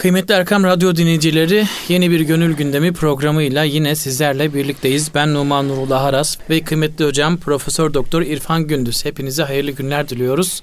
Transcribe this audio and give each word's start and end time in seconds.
Kıymetli 0.00 0.34
Erkam 0.34 0.64
Radyo 0.64 0.96
dinleyicileri 0.96 1.66
yeni 1.88 2.10
bir 2.10 2.20
gönül 2.20 2.56
gündemi 2.56 2.92
programıyla 2.92 3.64
yine 3.64 3.96
sizlerle 3.96 4.54
birlikteyiz. 4.54 5.10
Ben 5.14 5.34
Numan 5.34 5.68
Nurullah 5.68 6.04
Aras 6.04 6.38
ve 6.50 6.60
kıymetli 6.60 7.04
hocam 7.04 7.36
Profesör 7.36 7.94
Doktor 7.94 8.22
İrfan 8.22 8.66
Gündüz. 8.66 9.04
Hepinize 9.04 9.42
hayırlı 9.42 9.70
günler 9.70 10.08
diliyoruz. 10.08 10.62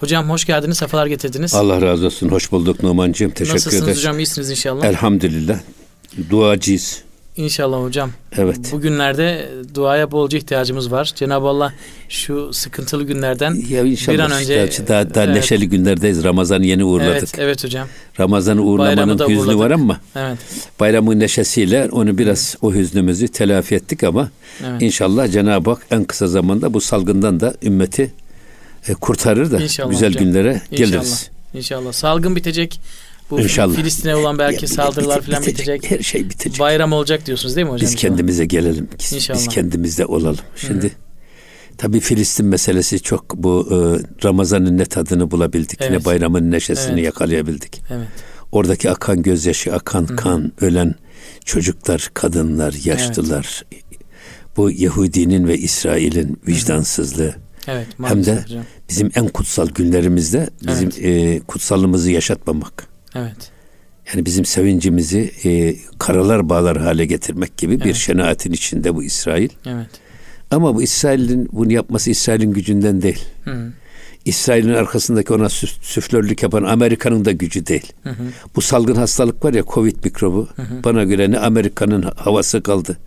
Hocam 0.00 0.30
hoş 0.30 0.44
geldiniz, 0.44 0.78
sefalar 0.78 1.06
getirdiniz. 1.06 1.54
Allah 1.54 1.82
razı 1.82 2.06
olsun. 2.06 2.28
Hoş 2.28 2.52
bulduk 2.52 2.82
Numan'cığım. 2.82 3.30
Teşekkür 3.30 3.54
Nasılsınız 3.54 3.82
ederiz. 3.84 3.98
hocam, 3.98 4.18
iyisiniz 4.18 4.50
inşallah. 4.50 4.84
Elhamdülillah. 4.84 5.58
Duacıyız. 6.30 7.02
İnşallah 7.36 7.82
hocam. 7.82 8.10
Evet. 8.36 8.72
Bugünlerde 8.72 9.48
duaya 9.74 10.10
bolca 10.10 10.38
ihtiyacımız 10.38 10.92
var. 10.92 11.12
Cenab-ı 11.16 11.46
Allah 11.46 11.72
şu 12.08 12.52
sıkıntılı 12.52 13.02
günlerden 13.04 13.54
Ya 13.68 13.82
inşallah 13.84 14.14
bir 14.16 14.22
an 14.22 14.32
önce 14.32 14.70
daha, 14.88 15.14
daha 15.14 15.24
Evet. 15.24 15.34
neşeli 15.36 15.68
günlerdeyiz. 15.68 16.24
Ramazan'ı 16.24 16.66
yeni 16.66 16.84
uğurladık. 16.84 17.14
Evet, 17.16 17.34
evet 17.38 17.64
hocam. 17.64 17.88
Ramazan'ı 18.20 18.62
uğurlamanın 18.62 19.18
hüznü 19.18 19.36
uğurladık. 19.38 19.58
var 19.58 19.70
ama 19.70 20.00
Evet. 20.16 20.38
bayramın 20.80 21.20
neşesiyle 21.20 21.88
onu 21.92 22.18
biraz 22.18 22.56
o 22.62 22.74
hüznümüzü 22.74 23.28
telafi 23.28 23.74
ettik 23.74 24.04
ama 24.04 24.30
Evet. 24.66 24.82
inşallah 24.82 25.28
Cenab-ı 25.32 25.70
Hak 25.70 25.86
en 25.90 26.04
kısa 26.04 26.26
zamanda 26.26 26.74
bu 26.74 26.80
salgından 26.80 27.40
da 27.40 27.54
ümmeti 27.62 28.12
e, 28.88 28.94
kurtarır 28.94 29.50
da 29.50 29.60
İnşallah 29.62 29.90
güzel 29.90 30.08
hocam. 30.10 30.24
günlere 30.24 30.62
İnşallah. 30.70 30.76
geliriz. 30.92 31.30
İnşallah. 31.54 31.92
Salgın 31.92 32.36
bitecek. 32.36 32.80
Bu 33.32 33.40
İnşallah. 33.40 33.76
Filistin'e 33.76 34.16
olan 34.16 34.38
belki 34.38 34.64
Ya, 34.64 34.68
saldırılar 34.68 35.18
bite- 35.18 35.26
falan 35.30 35.42
bitecek. 35.42 35.82
bitecek. 35.82 35.90
Her 35.98 36.02
şey 36.04 36.30
bitecek. 36.30 36.60
Bayram 36.60 36.92
olacak 36.92 37.26
diyorsunuz 37.26 37.56
değil 37.56 37.66
mi 37.66 37.70
hocam? 37.72 37.86
Biz 37.88 37.94
kendimize 37.96 38.44
gelelim. 38.46 38.88
Biz, 39.00 39.12
İnşallah. 39.12 39.38
biz 39.38 39.48
kendimizde 39.48 40.06
olalım. 40.06 40.38
Şimdi 40.56 40.90
tabii 41.78 42.00
Filistin 42.00 42.46
meselesi 42.46 43.00
çok 43.00 43.36
bu 43.36 43.68
e, 43.70 43.76
Ramazan'ın 44.24 44.78
ne 44.78 44.84
tadını 44.84 45.30
bulabildik. 45.30 45.78
Evet. 45.82 45.90
Ne 45.90 46.04
bayramın 46.04 46.50
neşesini 46.50 46.92
Evet. 46.92 47.04
yakalayabildik. 47.04 47.82
Evet. 47.90 48.06
Oradaki 48.52 48.90
akan 48.90 49.22
gözyaşı, 49.22 49.72
akan 49.74 50.06
kan, 50.06 50.52
ölen 50.60 50.94
çocuklar, 51.44 52.10
kadınlar, 52.14 52.74
yaşlılar. 52.84 53.64
Bu 54.56 54.70
Yahudinin 54.70 55.48
ve 55.48 55.58
İsrail'in 55.58 56.40
vicdansızlığı. 56.48 57.34
Evet. 57.68 57.86
Hem 58.04 58.26
de 58.26 58.42
hocam. 58.42 58.64
bizim 58.90 59.10
en 59.14 59.28
kutsal 59.28 59.68
günlerimizde 59.68 60.50
bizim 60.66 60.90
e, 61.02 61.40
kutsalımızı 61.40 62.10
yaşatmamak. 62.10 62.91
Evet. 63.14 63.50
Yani 64.12 64.26
bizim 64.26 64.44
sevincimizi 64.44 65.32
e, 65.44 65.76
karalar 65.98 66.48
bağlar 66.48 66.78
hale 66.78 67.06
getirmek 67.06 67.56
gibi 67.56 67.80
bir 67.80 67.84
Evet. 67.84 67.96
şenaatin 67.96 68.52
içinde 68.52 68.94
bu 68.94 69.04
İsrail. 69.04 69.48
Evet. 69.66 69.86
Ama 70.50 70.74
bu 70.74 70.82
İsrail'in 70.82 71.48
bunu 71.52 71.72
yapması 71.72 72.10
İsrail'in 72.10 72.52
gücünden 72.52 73.02
değil. 73.02 73.24
Hı. 73.44 73.72
İsrail'in 74.24 74.74
arkasındaki 74.74 75.32
ona 75.32 75.44
süf- 75.44 75.82
süflörlük 75.84 76.42
yapan 76.42 76.62
Amerika'nın 76.62 77.24
da 77.24 77.32
gücü 77.32 77.66
değil. 77.66 77.92
Hı 78.02 78.10
hı. 78.10 78.22
Bu 78.56 78.60
salgın 78.60 78.94
hastalık 78.94 79.44
var 79.44 79.54
ya 79.54 79.64
Covid 79.74 80.04
mikrobu. 80.04 80.48
Bana 80.84 81.04
göre 81.04 81.30
ne 81.30 81.38
Amerika'nın 81.38 82.02
havası 82.02 82.62
kaldı, 82.62 82.98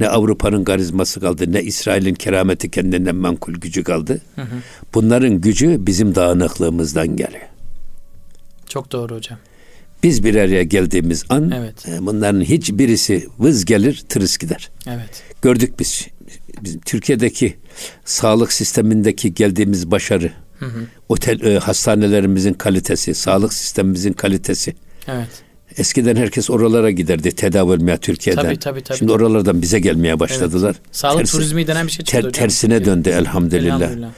ne 0.00 0.08
Avrupa'nın 0.08 0.64
karizması 0.64 1.20
kaldı, 1.20 1.52
ne 1.52 1.62
İsrail'in 1.62 2.14
kerameti 2.14 2.70
kendinden 2.70 3.14
menkul 3.14 3.52
gücü 3.54 3.84
kaldı. 3.84 4.20
Hı 4.36 4.42
hı. 4.42 4.46
Bunların 4.94 5.40
gücü 5.40 5.86
bizim 5.86 6.14
dağınıklığımızdan 6.14 7.16
geliyor. 7.16 7.46
Çok 8.68 8.92
doğru 8.92 9.14
hocam. 9.16 9.38
Biz 10.02 10.24
bir 10.24 10.34
araya 10.34 10.62
geldiğimiz 10.62 11.24
an 11.28 11.50
Evet. 11.58 11.88
e, 11.88 12.06
bunların 12.06 12.40
hiçbirisi 12.40 13.26
vız 13.38 13.64
gelir 13.64 14.02
tırıs 14.08 14.38
gider. 14.38 14.70
Evet. 14.86 15.22
Gördük 15.42 15.74
biz. 15.78 16.06
Bizim 16.64 16.80
Türkiye'deki 16.80 17.56
sağlık 18.04 18.52
sistemindeki 18.52 19.34
geldiğimiz 19.34 19.90
başarı, 19.90 20.32
Hı 20.58 20.66
hı. 20.66 20.80
otel 21.08 21.40
e, 21.40 21.58
hastanelerimizin 21.58 22.52
kalitesi, 22.52 23.14
sağlık 23.14 23.52
sistemimizin 23.54 24.12
kalitesi. 24.12 24.74
Evet. 25.08 25.28
Eskiden 25.76 26.16
herkes 26.16 26.50
oralara 26.50 26.90
giderdi 26.90 27.32
tedavi 27.32 27.70
olmaya 27.72 27.96
Türkiye'den. 27.96 28.42
Tabii, 28.42 28.58
tabii, 28.58 28.80
tabii. 28.82 28.98
Şimdi 28.98 29.12
oralardan 29.12 29.62
bize 29.62 29.78
gelmeye 29.78 30.20
başladılar. 30.20 30.76
Sağlık 30.92 31.18
Tersi- 31.20 31.32
turizmi 31.32 31.66
denen 31.66 31.86
bir 31.86 31.92
şey 31.92 31.98
çıktı 32.04 32.12
ter- 32.12 32.18
hocam. 32.18 32.32
tersine 32.32 32.84
döndü 32.84 33.08
elhamdülillah. 33.08 33.76
Elhamdülillah. 33.80 34.10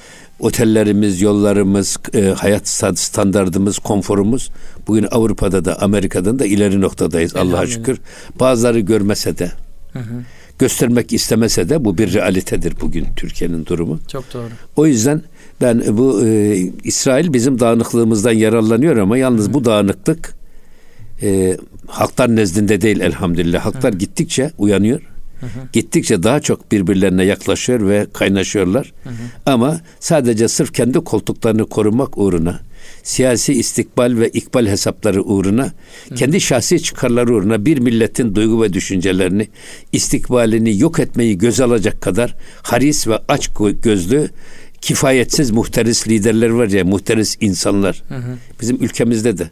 Otellerimiz, 0.43 1.21
yollarımız, 1.23 1.97
e, 2.15 2.21
hayat 2.23 2.63
sta- 2.69 2.97
standardımız, 2.97 3.79
konforumuz 3.79 4.51
bugün 4.89 5.07
Avrupa'da 5.11 5.65
da 5.65 5.83
Amerika'dan 5.83 6.39
da 6.39 6.47
ileri 6.47 6.81
noktadayız 6.81 7.37
Allah'a 7.37 7.67
şükür. 7.67 7.99
Bazıları 8.41 8.81
görmese 8.81 9.39
de, 9.39 9.53
Hı 9.93 9.99
hı. 9.99 10.23
göstermek 10.59 11.13
istemese 11.13 11.69
de 11.69 11.85
bu 11.85 11.99
bir 11.99 12.15
realitedir 12.15 12.75
bugün 12.81 13.07
Türkiye'nin 13.17 13.67
durumu. 13.67 13.99
Çok 14.09 14.35
doğru. 14.35 14.49
O 14.77 14.87
yüzden 14.87 15.23
ben 15.61 15.83
bu 15.99 16.27
e, 16.27 16.57
İsrail 16.85 17.33
bizim 17.33 17.61
dağınıklığımızdan 17.61 18.33
yararlanıyor 18.33 18.97
ama 18.97 19.19
yalnız 19.19 19.55
bu 19.55 19.65
dağınıklık 19.65 20.35
e, 21.23 21.57
halklar 21.87 22.37
nezdinde 22.37 22.81
değil 22.81 23.01
elhamdülillah. 23.01 23.65
Halklar 23.65 23.93
gittikçe 23.93 24.51
uyanıyor. 24.59 25.01
Gittikçe 25.73 26.23
daha 26.23 26.41
çok 26.41 26.73
birbirlerine 26.73 27.25
yaklaşıyor 27.25 27.89
ve 27.89 28.07
kaynaşıyorlar. 28.13 28.93
Ama 29.47 29.81
sadece 30.01 30.49
sırf 30.49 30.73
kendi 30.73 30.99
koltuklarını 31.01 31.67
korumak 31.69 32.19
uğruna 32.19 32.61
siyasi 33.03 33.53
istikbal 33.53 34.17
ve 34.17 34.29
ikbal 34.29 34.67
hesapları 34.67 35.23
uğruna 35.23 35.71
kendi 36.15 36.41
şahsi 36.41 36.83
çıkarları 36.83 37.35
uğruna 37.35 37.65
bir 37.67 37.79
milletin 37.79 38.35
duygu 38.35 38.63
ve 38.63 38.73
düşüncelerini 38.73 39.49
istikbalini 39.93 40.79
yok 40.81 40.99
etmeyi 40.99 41.39
göze 41.39 41.65
alacak 41.65 42.01
kadar 42.01 42.35
haris 42.63 43.09
ve 43.09 43.19
aç 43.29 43.47
gö- 43.49 43.81
gözlü 43.83 44.29
kifayetsiz 44.81 45.51
muhteris 45.51 46.09
liderler 46.09 46.49
var 46.49 46.69
ya 46.69 46.85
muhteris 46.85 47.37
insanlar. 47.41 48.03
Bizim 48.61 48.77
ülkemizde 48.85 49.39
de 49.39 49.51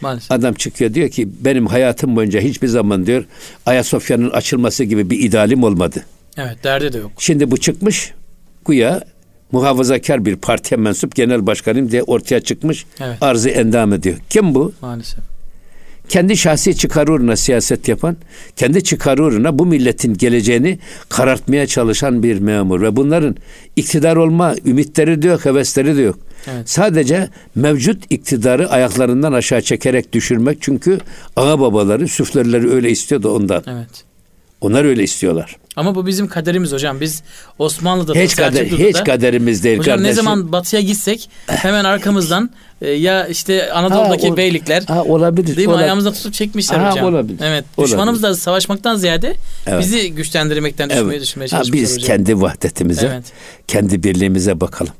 Maalesef. 0.00 0.32
Adam 0.32 0.54
çıkıyor 0.54 0.94
diyor 0.94 1.08
ki 1.08 1.28
benim 1.40 1.66
hayatım 1.66 2.16
boyunca 2.16 2.40
hiçbir 2.40 2.68
zaman 2.68 3.06
diyor 3.06 3.24
Ayasofya'nın 3.66 4.30
açılması 4.30 4.84
gibi 4.84 5.10
bir 5.10 5.18
idealim 5.20 5.62
olmadı. 5.62 6.04
Evet. 6.36 6.64
Derdi 6.64 6.92
de 6.92 6.98
yok. 6.98 7.10
Şimdi 7.18 7.50
bu 7.50 7.56
çıkmış 7.56 8.12
güya 8.66 9.04
muhafazakar 9.52 10.24
bir 10.24 10.36
partiye 10.36 10.80
mensup 10.80 11.14
genel 11.14 11.46
başkanım 11.46 11.90
diye 11.90 12.02
ortaya 12.02 12.40
çıkmış 12.40 12.86
Evet. 13.00 13.22
arzı 13.22 13.48
endam 13.48 13.92
ediyor. 13.92 14.16
Kim 14.30 14.54
bu? 14.54 14.72
Maalesef. 14.82 15.20
Kendi 16.08 16.36
şahsi 16.36 16.76
çıkarı 16.76 17.12
uğruna 17.12 17.36
siyaset 17.36 17.88
yapan, 17.88 18.16
kendi 18.56 18.84
çıkarı 18.84 19.24
uğruna 19.24 19.58
bu 19.58 19.66
milletin 19.66 20.14
geleceğini 20.14 20.78
karartmaya 21.08 21.66
çalışan 21.66 22.22
bir 22.22 22.38
memur 22.38 22.82
ve 22.82 22.96
bunların 22.96 23.36
iktidar 23.76 24.16
olma 24.16 24.54
ümitleri 24.66 25.22
de 25.22 25.28
yok, 25.28 25.44
hevesleri 25.44 25.96
de 25.96 26.02
yok. 26.02 26.18
Evet. 26.54 26.70
Sadece 26.70 27.28
mevcut 27.54 28.04
iktidarı 28.10 28.70
ayaklarından 28.70 29.32
aşağı 29.32 29.62
çekerek 29.62 30.12
düşürmek 30.12 30.58
çünkü 30.60 30.98
ağa 31.36 31.60
babaları, 31.60 32.08
süflerleri 32.08 32.70
öyle 32.70 32.90
istiyor 32.90 33.22
da 33.22 33.32
ondan. 33.32 33.62
Evet. 33.66 34.04
Onlar 34.60 34.84
öyle 34.84 35.02
istiyorlar. 35.02 35.56
Ama 35.76 35.94
bu 35.94 36.06
bizim 36.06 36.28
kaderimiz 36.28 36.72
hocam. 36.72 37.00
Biz 37.00 37.22
Osmanlı'da 37.58 38.14
da 38.14 38.18
Hiç 38.18 38.36
kader, 38.36 38.64
hiç 38.66 38.94
da- 38.96 39.04
kaderimiz 39.04 39.64
değil 39.64 39.78
Hocam 39.78 39.96
kardeşim. 39.96 40.10
ne 40.10 40.14
zaman 40.14 40.52
batıya 40.52 40.82
gitsek 40.82 41.30
hemen 41.46 41.84
arkamızdan 41.84 42.50
e, 42.82 42.90
ya 42.90 43.26
işte 43.26 43.72
Anadolu'daki 43.72 44.26
Ha, 44.28 44.32
o- 44.34 44.36
beylikler 44.36 44.82
Ha, 44.82 45.04
olabilir. 45.04 45.56
değil 45.56 45.58
mi 45.68 45.70
olabilir. 45.70 45.84
ayağımızla 45.84 46.12
tutup 46.12 46.32
çekmişler 46.34 46.78
Ha, 46.78 46.90
hocam. 46.92 47.06
olabilir. 47.06 47.38
Evet. 47.42 47.64
Olabilir. 47.76 47.92
Düşmanımızla 47.92 48.34
savaşmaktan 48.34 48.96
ziyade 48.96 49.34
Evet. 49.66 49.80
bizi 49.80 50.14
güçlendirmekten 50.14 50.90
düşmeye 50.90 51.04
Evet. 51.10 51.22
düşmeye 51.22 51.44
Ha, 51.44 51.48
çalışmışlar 51.48 51.82
biz 51.82 51.94
hocam. 51.96 52.06
kendi 52.06 52.40
vahdetimize, 52.40 53.06
Evet. 53.06 53.24
kendi 53.68 54.02
birliğimize 54.02 54.60
bakalım. 54.60 54.92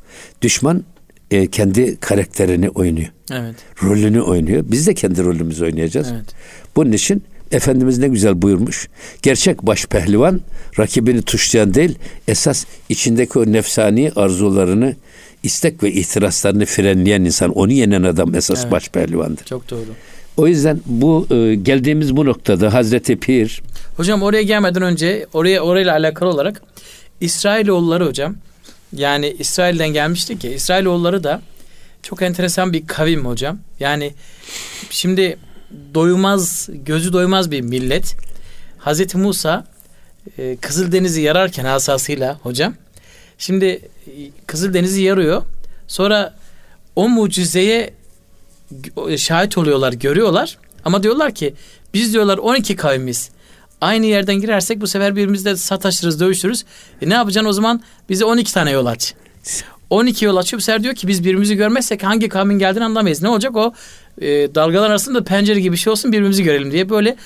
Düşman 0.42 0.84
e, 1.30 1.46
kendi 1.46 1.96
karakterini 1.96 2.70
oynuyor. 2.70 3.08
Evet. 3.32 3.54
Rolünü 3.82 4.20
oynuyor. 4.20 4.64
Biz 4.68 4.86
de 4.86 4.94
kendi 4.94 5.24
rolümüzü 5.24 5.64
oynayacağız. 5.64 6.08
Evet. 6.12 6.34
Bunun 6.76 6.92
için 6.92 7.22
Efendimiz 7.52 7.98
ne 7.98 8.08
güzel 8.08 8.42
buyurmuş. 8.42 8.88
Gerçek 9.22 9.62
baş 9.62 9.86
pehlivan 9.86 10.40
rakibini 10.78 11.22
tuşlayan 11.22 11.74
değil, 11.74 11.98
esas 12.28 12.64
içindeki 12.88 13.38
o 13.38 13.52
nefsani 13.52 14.12
arzularını, 14.16 14.96
istek 15.42 15.82
ve 15.82 15.92
ihtiraslarını 15.92 16.66
frenleyen 16.66 17.24
insan, 17.24 17.50
onu 17.50 17.72
yenen 17.72 18.02
adam 18.02 18.34
esas 18.34 18.60
Evet. 18.62 18.72
baş 18.72 18.88
pehlivandır. 18.88 19.44
Çok 19.44 19.70
doğru. 19.70 19.86
O 20.36 20.46
yüzden 20.46 20.80
bu 20.86 21.26
e, 21.30 21.54
geldiğimiz 21.54 22.16
bu 22.16 22.24
noktada 22.24 22.74
Hazreti 22.74 23.16
Pir 23.16 23.62
Hocam 23.96 24.22
oraya 24.22 24.42
gelmeden 24.42 24.82
önce 24.82 25.26
oraya 25.32 25.60
orayla 25.60 25.92
alakalı 25.92 26.28
olarak 26.28 26.62
İsrailoğulları 27.20 28.06
hocam 28.06 28.36
yani 28.93 29.37
İsrail'den 29.38 29.88
gelmişti 29.88 30.38
ki 30.38 30.49
İsrailoğulları 30.49 31.25
da 31.25 31.43
çok 32.02 32.23
enteresan 32.23 32.73
bir 32.73 32.87
kavim 32.87 33.26
hocam. 33.26 33.58
Yani 33.81 34.14
şimdi 34.90 35.38
doymaz, 35.94 36.69
gözü 36.73 37.12
doymaz 37.12 37.50
bir 37.50 37.61
millet. 37.61 38.17
Hazreti 38.79 39.19
Musa 39.19 39.67
e, 40.38 40.56
Kızıldeniz'i 40.56 41.20
yararken 41.20 41.64
asasıyla 41.64 42.38
hocam. 42.43 42.75
Şimdi 43.38 43.67
e, 43.67 43.81
Kızıldeniz'i 44.46 45.02
yarıyor. 45.02 45.43
Sonra 45.88 46.34
o 46.96 47.08
mucizeye 47.08 47.91
g- 49.06 49.19
şahit 49.19 49.58
oluyorlar, 49.58 49.93
görüyorlar. 49.93 50.58
Ama 50.84 51.02
diyorlar 51.02 51.34
ki 51.34 51.55
biz 51.94 52.12
diyorlar 52.12 52.38
12 52.38 52.76
kavimiz. 52.76 53.31
Aynı 53.80 54.06
yerden 54.06 54.34
girersek 54.40 54.80
bu 54.80 54.86
sefer 54.86 55.16
birbirimizle 55.16 55.56
sataşırız, 55.56 56.20
dövüşürüz. 56.20 56.64
E 57.02 57.08
ne 57.08 57.14
yapacaksın 57.14 57.48
o 57.48 57.52
zaman? 57.52 57.82
Bize 58.08 58.25
12 58.25 58.54
tane 58.54 58.70
yol 58.70 58.86
aç. 58.86 59.14
12 59.90 60.25
yol 60.25 60.36
açıyor. 60.36 60.58
Bu 60.60 60.64
sefer 60.64 60.82
diyor 60.82 60.94
ki 60.94 61.08
biz 61.08 61.25
birbirimizi 61.25 61.56
görmezsek 61.56 62.02
hangi 62.02 62.28
kavmin 62.28 62.58
geldiğini 62.58 62.84
anlamayız. 62.84 63.22
Ne 63.22 63.28
olacak 63.28 63.56
o? 63.56 63.75
e, 64.20 64.54
dalgalar 64.54 64.90
arasında 64.90 65.25
pencere 65.25 65.60
gibi 65.60 65.72
bir 65.72 65.78
şey 65.78 65.90
olsun 65.90 66.12
birbirimizi 66.12 66.42
görelim 66.42 66.72
diye 66.72 66.88
böyle 66.88 67.16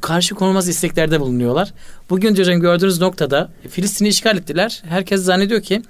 karşı 0.00 0.34
konulmaz 0.34 0.68
isteklerde 0.68 1.20
bulunuyorlar. 1.20 1.72
Bugün 2.10 2.36
hocam 2.36 2.60
gördüğünüz 2.60 3.00
noktada 3.00 3.50
Filistin'i 3.70 4.08
işgal 4.08 4.36
ettiler. 4.36 4.82
Herkes 4.88 5.22
zannediyor 5.22 5.62
ki 5.62 5.82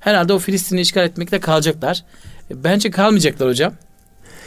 herhalde 0.00 0.32
o 0.32 0.38
Filistin'i 0.38 0.80
işgal 0.80 1.04
etmekle 1.04 1.40
kalacaklar. 1.40 2.04
E, 2.50 2.64
Bence 2.64 2.90
kalmayacaklar 2.90 3.48
hocam. 3.48 3.74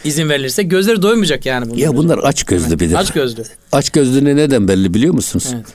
İzin 0.06 0.30
verilirse 0.30 0.64
gözleri 0.64 1.02
doymayacak 1.02 1.46
yani 1.46 1.66
bunlar. 1.70 1.78
Ya 1.78 1.98
bunlar 1.98 2.20
aç 2.24 2.44
gözlü 2.44 2.80
bir 2.80 2.90
de. 2.92 2.98
Aç 2.98 3.14
gözlü. 3.14 3.44
Aç 3.72 3.90
gözlü 3.90 4.26
neden 4.26 4.68
belli 4.68 4.94
biliyor 4.94 5.14
musunuz? 5.14 5.52
Evet. 5.56 5.66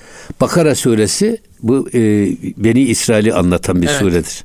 Bakara 0.40 0.74
suresi 0.74 1.38
bu 1.62 1.88
e, 1.94 2.00
Beni 2.56 2.82
İsrail'i 2.82 3.34
anlatan 3.34 3.82
bir 3.82 3.86
Evet. 3.88 3.98
suredir. 3.98 4.44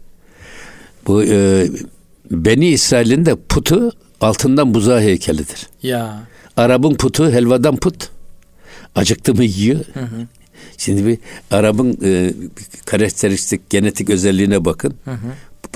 Bu 1.08 1.24
e, 1.24 1.68
Beni 2.32 2.68
İsrail'in 2.68 3.26
de 3.26 3.36
putu 3.50 3.92
altından 4.22 4.74
buzağı 4.74 5.02
heykelidir. 5.02 5.68
Ya. 5.84 6.24
Arap'ın 6.58 6.96
putu 6.96 7.32
helvadan 7.32 7.76
put. 7.76 8.10
Acıktı 8.96 9.34
mı 9.36 9.44
yiyor. 9.44 9.80
Şimdi 10.78 11.06
bir 11.06 11.18
Arap'ın 11.52 11.98
e, 12.04 12.34
karakteristik 12.86 13.70
genetik 13.70 14.10
özelliğine 14.10 14.66
bakın. 14.66 14.94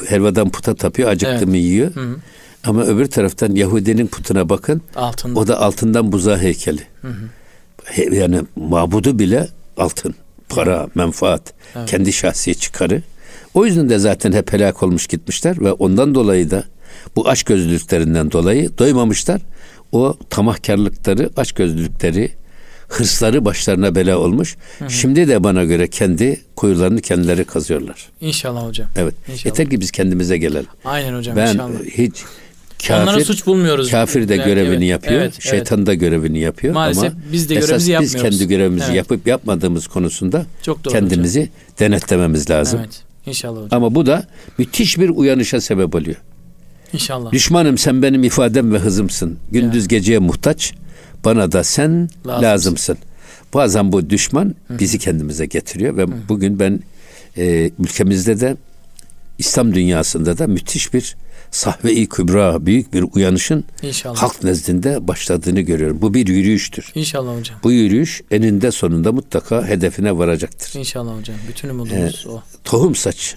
Helvadan 0.07 0.49
puta 0.49 0.75
tapıyor, 0.75 1.09
acıktı 1.09 1.35
Evet. 1.37 1.47
mı 1.47 1.57
yiyor. 1.57 1.95
Hı 1.95 1.99
hı. 2.01 2.15
Ama 2.63 2.83
öbür 2.83 3.05
taraftan 3.05 3.55
Yahudinin 3.55 4.07
putuna 4.07 4.49
bakın. 4.49 4.81
Altında. 4.95 5.39
O 5.39 5.47
da 5.47 5.61
altından 5.61 6.11
buzağı 6.11 6.37
heykeli. 6.37 6.81
He- 7.85 8.15
Yani 8.15 8.41
mabudu 8.55 9.19
bile 9.19 9.47
altın, 9.77 10.15
para, 10.49 10.87
menfaat, 10.95 11.53
kendi 11.87 12.13
şahsi 12.13 12.55
çıkarı. 12.55 13.01
O 13.53 13.65
yüzden 13.65 13.89
de 13.89 13.99
zaten 13.99 14.31
hep 14.31 14.53
helak 14.53 14.83
olmuş 14.83 15.07
gitmişler 15.07 15.57
ve 15.59 15.71
ondan 15.71 16.15
dolayı 16.15 16.51
da 16.51 16.63
bu 17.15 17.27
açgözlülüklerinden 17.29 18.31
dolayı 18.31 18.77
doymamışlar. 18.77 19.41
O 19.91 20.17
tamahkarlıkları, 20.29 21.29
açgözlülükleri, 21.37 22.31
hırsları 22.89 23.45
başlarına 23.45 23.95
bela 23.95 24.17
olmuş. 24.17 24.57
Şimdi 24.87 25.27
de 25.27 25.43
bana 25.43 25.63
göre 25.63 25.87
kendi 25.87 26.41
kuyularını 26.55 27.01
kendileri 27.01 27.45
kazıyorlar. 27.45 28.09
İnşallah 28.21 28.67
hocam. 28.67 28.87
Evet. 28.95 29.13
İnşallah. 29.27 29.45
Yeter 29.45 29.69
ki 29.69 29.79
biz 29.81 29.91
kendimize 29.91 30.37
gelelim. 30.37 30.67
Aynen 30.85 31.13
hocam 31.17 31.35
Ben 31.35 31.47
inşallah. 31.53 31.69
hiç 31.97 32.13
Onlara 32.89 33.05
kafir 33.05 33.25
suç 33.25 33.45
bulmuyoruz. 33.45 33.91
Kafir 33.91 34.29
de 34.29 34.35
Evet, 34.35 34.45
görevini 34.45 34.73
evet, 34.75 34.89
yapıyor. 34.89 35.21
evet, 35.21 35.33
evet. 35.33 35.43
şeytan 35.43 35.85
da 35.85 35.93
görevini 35.93 36.39
yapıyor. 36.39 36.73
Maalesef 36.73 37.03
ama 37.03 37.13
biz 37.31 37.49
de 37.49 37.55
esas 37.55 37.67
görevimizi 37.67 37.87
biz 38.01 38.13
yapmıyoruz. 38.13 38.39
kendi 38.39 38.47
görevimizi 38.47 38.85
Evet. 38.85 38.95
yapıp 38.95 39.27
yapmadığımız 39.27 39.87
konusunda 39.87 40.45
Çok 40.61 40.85
doğru 40.85 40.93
kendimizi 40.93 41.49
denetlememiz 41.79 42.49
lazım. 42.49 42.79
Evet. 42.83 43.03
İnşallah 43.25 43.55
hocam. 43.63 43.69
Ama 43.83 43.95
bu 43.95 44.05
da 44.05 44.27
müthiş 44.57 44.97
bir 44.99 45.09
uyanışa 45.09 45.61
sebep 45.61 45.95
oluyor. 45.95 46.17
İnşallah. 46.93 47.31
Düşmanım 47.31 47.77
sen 47.77 48.01
benim 48.01 48.23
ifadem 48.23 48.73
ve 48.73 48.77
hızımsın. 48.79 49.37
Gündüz 49.51 49.87
geceye 49.87 50.19
muhtaç. 50.19 50.73
Bana 51.25 51.51
da 51.51 51.63
sen 51.63 52.09
Lazımsın. 52.27 52.43
lazımsın. 52.43 52.97
Bazen 53.53 53.91
bu 53.91 54.09
düşman 54.09 54.55
bizi 54.69 54.99
kendimize 54.99 55.45
getiriyor 55.45 55.97
ve 55.97 56.05
bugün 56.29 56.59
ben 56.59 56.79
e, 57.37 57.71
ülkemizde 57.79 58.39
de 58.39 58.57
İslam 59.37 59.75
dünyasında 59.75 60.37
da 60.37 60.47
müthiş 60.47 60.93
bir 60.93 61.15
sahve-i 61.51 62.09
kübra, 62.09 62.65
büyük 62.65 62.93
bir 62.93 63.05
uyanışın 63.13 63.63
İnşallah. 63.81 64.15
halk 64.17 64.43
nezdinde 64.43 65.07
başladığını 65.07 65.61
görüyorum. 65.61 66.01
Bu 66.01 66.13
bir 66.13 66.27
yürüyüştür. 66.27 66.91
İnşallah 66.95 67.37
hocam. 67.39 67.59
Bu 67.63 67.71
yürüyüş 67.71 68.21
eninde 68.31 68.71
sonunda 68.71 69.11
mutlaka 69.11 69.67
hedefine 69.67 70.17
varacaktır. 70.17 70.79
İnşallah 70.79 71.17
hocam. 71.19 71.35
Bütün 71.47 71.69
umudumuz 71.69 72.25
o. 72.29 72.41
Tohum 72.63 72.95
saç. 72.95 73.35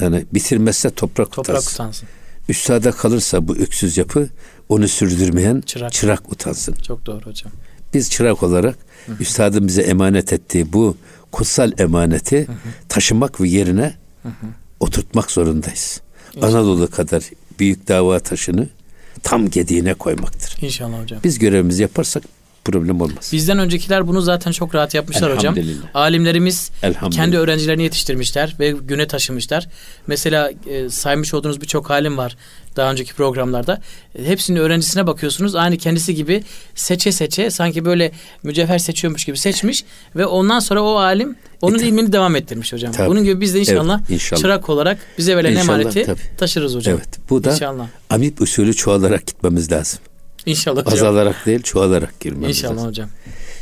Yani 0.00 0.24
bitirmezse 0.34 0.90
toprak, 0.90 1.32
Toprak 1.32 1.56
utansın. 1.58 1.74
utansın. 1.74 2.08
Üstada 2.48 2.90
kalırsa 2.92 3.48
bu 3.48 3.56
öksüz 3.56 3.96
yapı 3.98 4.28
onu 4.68 4.88
sürdürmeyen 4.88 5.60
Çırak. 5.66 5.92
çırak, 5.92 6.32
utansın. 6.32 6.74
Çok 6.74 7.06
doğru 7.06 7.26
hocam. 7.26 7.52
Biz 7.94 8.10
çırak 8.10 8.42
olarak 8.42 8.76
üstadın 9.20 9.68
bize 9.68 9.82
emanet 9.82 10.32
ettiği 10.32 10.72
bu 10.72 10.96
kutsal 11.32 11.72
emaneti 11.78 12.46
taşımak 12.88 13.40
ve 13.40 13.48
yerine 13.48 13.94
oturtmak 14.80 15.30
zorundayız. 15.30 16.00
Anadolu 16.42 16.90
kadar 16.90 17.22
büyük 17.58 17.88
dava 17.88 18.18
taşını 18.18 18.68
tam 19.22 19.50
gediğine 19.50 19.94
koymaktır. 19.94 20.56
İnşallah 20.62 21.02
hocam. 21.02 21.20
Biz 21.24 21.38
görevimizi 21.38 21.82
yaparsak 21.82 22.22
problem 22.64 23.00
olmaz. 23.00 23.30
Bizden 23.32 23.58
öncekiler 23.58 24.06
bunu 24.08 24.20
zaten 24.20 24.52
çok 24.52 24.74
rahat 24.74 24.94
yapmışlar 24.94 25.36
hocam. 25.36 25.54
Alimlerimiz 25.94 26.70
kendi 27.10 27.38
öğrencilerini 27.38 27.82
yetiştirmişler 27.82 28.56
ve 28.60 28.70
güne 28.70 29.06
taşımışlar. 29.06 29.68
Mesela 30.06 30.52
e, 30.66 30.88
saymış 30.88 31.34
olduğunuz 31.34 31.60
birçok 31.60 31.90
alim 31.90 32.18
var 32.18 32.36
daha 32.76 32.90
önceki 32.92 33.14
programlarda. 33.14 33.80
E, 34.18 34.24
hepsinin 34.26 34.58
öğrencisine 34.58 35.06
bakıyorsunuz. 35.06 35.54
Aynı 35.54 35.76
kendisi 35.78 36.14
gibi 36.14 36.44
seçe 36.74 37.12
seçe 37.12 37.50
sanki 37.50 37.84
böyle 37.84 38.12
mücevher 38.42 38.78
seçiyormuş 38.78 39.24
gibi 39.24 39.38
seçmiş 39.38 39.84
ve 40.16 40.26
ondan 40.26 40.60
sonra 40.60 40.82
o 40.82 40.94
alim 40.94 41.36
onun 41.62 41.78
ilmini 41.78 42.12
devam 42.12 42.36
ettirmiş 42.36 42.72
hocam. 42.72 42.92
E, 42.92 42.96
Tabii. 42.96 43.08
Bunun 43.08 43.24
gibi 43.24 43.40
biz 43.40 43.54
de 43.54 43.60
inşallah, 43.60 43.98
Evet, 43.98 44.10
inşallah. 44.10 44.40
çırak 44.40 44.68
olarak 44.68 44.98
bize 45.18 45.36
verilen 45.36 45.56
emaneti 45.60 46.02
tabii. 46.04 46.20
taşırız 46.38 46.74
hocam. 46.74 46.94
Evet. 46.96 47.30
Bu 47.30 47.44
da 47.44 47.52
İnşallah. 47.52 47.86
amip 48.10 48.40
usulü 48.40 48.74
çoğalarak 48.74 49.26
gitmemiz 49.26 49.72
lazım. 49.72 50.00
İnşallah 50.46 50.80
hocam. 50.80 50.94
Azalarak 50.94 51.46
değil 51.46 51.62
çoğalarak 51.62 52.20
girmemiz 52.20 52.56
İnşallah 52.56 52.74
lazım. 52.74 52.88
hocam. 52.88 53.08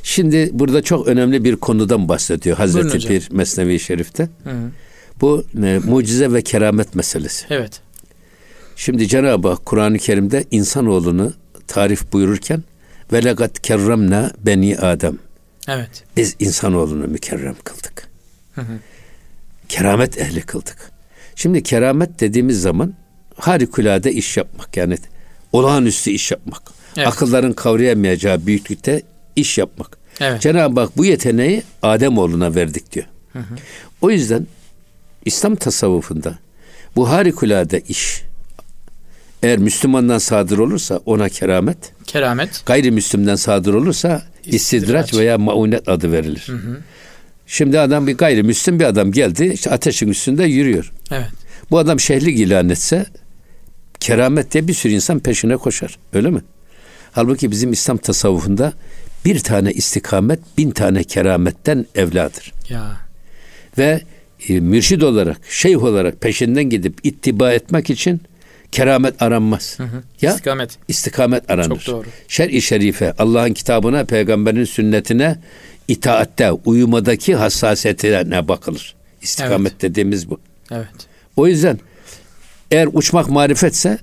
Şimdi 0.03 0.51
burada 0.53 0.83
çok 0.83 1.09
önemli 1.09 1.45
bir 1.45 1.57
konudan 1.57 2.09
bahsediyor 2.09 2.57
Hazreti. 2.57 3.09
Pir 3.09 3.29
Mesnevi 3.31 3.81
Şerif'te. 3.81 4.29
Hı 4.45 4.51
hı. 4.51 4.71
Bu 5.21 5.45
e, 5.63 5.81
mucize 5.85 6.33
ve 6.33 6.43
keramet 6.43 6.95
meselesi. 6.95 7.47
Evet. 7.51 7.81
Şimdi 8.77 9.09
Cenab-ı 9.09 9.49
Hak 9.49 9.67
Kur'an-ı 9.67 9.99
Kerim'de 9.99 10.45
insanoğlunu 10.51 11.33
tarif 11.67 12.13
buyururken 12.13 12.63
ve 13.13 13.25
legat 13.25 13.63
kerremna 13.63 14.33
beni 14.39 14.79
Adem. 14.79 15.19
Evet. 15.69 16.05
Biz 16.17 16.37
insanoğlunu 16.39 17.07
mükerrem 17.07 17.57
kıldık. 17.65 18.09
Keramet 19.69 20.19
ehli 20.19 20.41
kıldık. 20.41 20.91
Şimdi 21.35 21.63
keramet 21.63 22.21
dediğimiz 22.21 22.63
zaman 22.63 22.95
harikulade 23.37 24.13
iş 24.13 24.37
yapmak 24.37 24.77
yani 24.77 24.99
olağanüstü 25.53 26.11
iş 26.11 26.31
yapmak. 26.31 26.63
Evet. 26.97 27.09
Akılların 27.09 27.53
kavrayamayacağı 27.53 28.47
büyüklükte 28.47 29.03
iş 29.37 29.59
yapmak. 29.59 29.99
Evet. 30.21 30.41
Cenab-ı 30.41 30.81
Hak 30.81 30.97
bu 30.97 31.05
yeteneği 31.05 31.63
Ademoğluna 31.83 32.55
verdik 32.55 32.93
diyor. 32.93 33.07
O 34.01 34.11
yüzden 34.11 34.47
İslam 35.25 35.57
tasavvufunda 35.57 36.39
bu 36.97 37.09
harikulade 37.11 37.81
iş 37.89 38.23
eğer 39.43 39.59
Müslümandan 39.59 40.19
sadır 40.19 40.59
olursa 40.59 41.01
ona 41.07 41.29
keramet, 41.29 41.77
Keramet. 42.07 42.63
gayrimüslimden 42.67 43.37
sadır 43.37 43.75
olursa 43.75 44.23
istidraç, 44.45 44.55
İstidraç. 44.55 45.15
veya 45.15 45.39
maunet 45.39 45.89
adı 45.89 46.13
verilir. 46.13 46.47
Şimdi 47.47 47.81
adam 47.81 48.07
bir 48.07 48.17
gayrimüslim 48.17 48.81
bir 48.81 48.85
adam 48.85 49.13
geldi 49.13 49.51
işte 49.55 49.71
ateşin 49.71 50.09
üstünde 50.09 50.45
yürüyor. 50.45 50.93
Evet. 51.11 51.29
Bu 51.71 51.79
adam 51.79 52.01
şehlik 52.01 52.39
ilan 52.39 52.69
etse 52.69 53.07
keramet 54.01 54.53
diye 54.53 54.69
bir 54.69 54.75
sürü 54.75 54.93
insan 54.93 55.19
peşine 55.19 55.57
koşar. 55.57 55.99
Öyle 56.13 56.31
mi? 56.31 56.41
Halbuki 57.13 57.51
bizim 57.51 57.73
İslam 57.73 57.97
tasavvufunda 57.97 58.73
bir 59.25 59.39
tane 59.39 59.73
istikamet 59.73 60.41
bin 60.59 60.71
tane 60.71 61.05
kerametten 61.05 61.87
evladır. 61.95 62.53
Ya. 62.69 62.97
Ve 63.79 64.01
e, 64.49 64.61
mürşid 64.61 65.01
olarak, 65.03 65.41
şeyh 65.51 65.83
olarak 65.85 66.21
peşinden 66.21 66.65
gidip 66.65 67.01
ittiba 67.03 67.53
etmek 67.53 67.91
için 67.91 68.21
keramet 68.73 69.23
aranmaz. 69.23 69.79
Ya 70.23 70.31
İstikamet. 70.31 70.79
istikamet 70.89 71.51
aranır. 71.51 71.81
Çok 71.81 71.87
doğru. 71.87 72.07
Şer-i 72.29 72.63
şerife, 72.63 73.13
Allah'ın 73.19 73.53
kitabına, 73.53 74.05
peygamberin 74.05 74.65
sünnetine 74.65 75.39
itaatte, 75.89 76.53
uyumadaki 76.53 77.35
hassasiyetine 77.35 78.49
bakılır. 78.49 78.95
İstikamet 79.23 79.73
Evet. 79.73 79.83
dediğimiz 79.83 80.31
bu. 80.31 80.41
Evet. 80.71 80.89
O 81.37 81.47
yüzden 81.47 81.79
eğer 82.71 82.89
uçmak 82.93 83.31
marifetse 83.31 83.99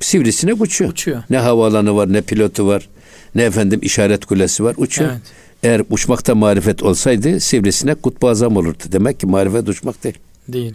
sivrisinek 0.00 0.60
uçuyor. 0.60 0.90
Uçuyor. 0.90 1.22
Ne 1.30 1.38
havaalanı 1.38 1.96
var, 1.96 2.12
ne 2.12 2.20
pilotu 2.20 2.66
var, 2.66 2.88
ne 3.34 3.42
efendim 3.42 3.80
işaret 3.82 4.24
kulesi 4.24 4.64
var, 4.64 4.74
uçuyor. 4.78 5.10
Evet. 5.10 5.20
Eğer 5.62 5.82
uçmakta 5.90 6.34
marifet 6.34 6.82
olsaydı 6.82 7.40
sivrisinek 7.40 8.02
kutbu 8.02 8.28
azam 8.28 8.56
olurdu. 8.56 8.82
Demek 8.92 9.20
ki 9.20 9.26
marifet 9.26 9.68
uçmak 9.68 10.04
değil. 10.04 10.18
Değil. 10.48 10.74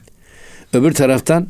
Öbür 0.73 0.93
taraftan 0.93 1.47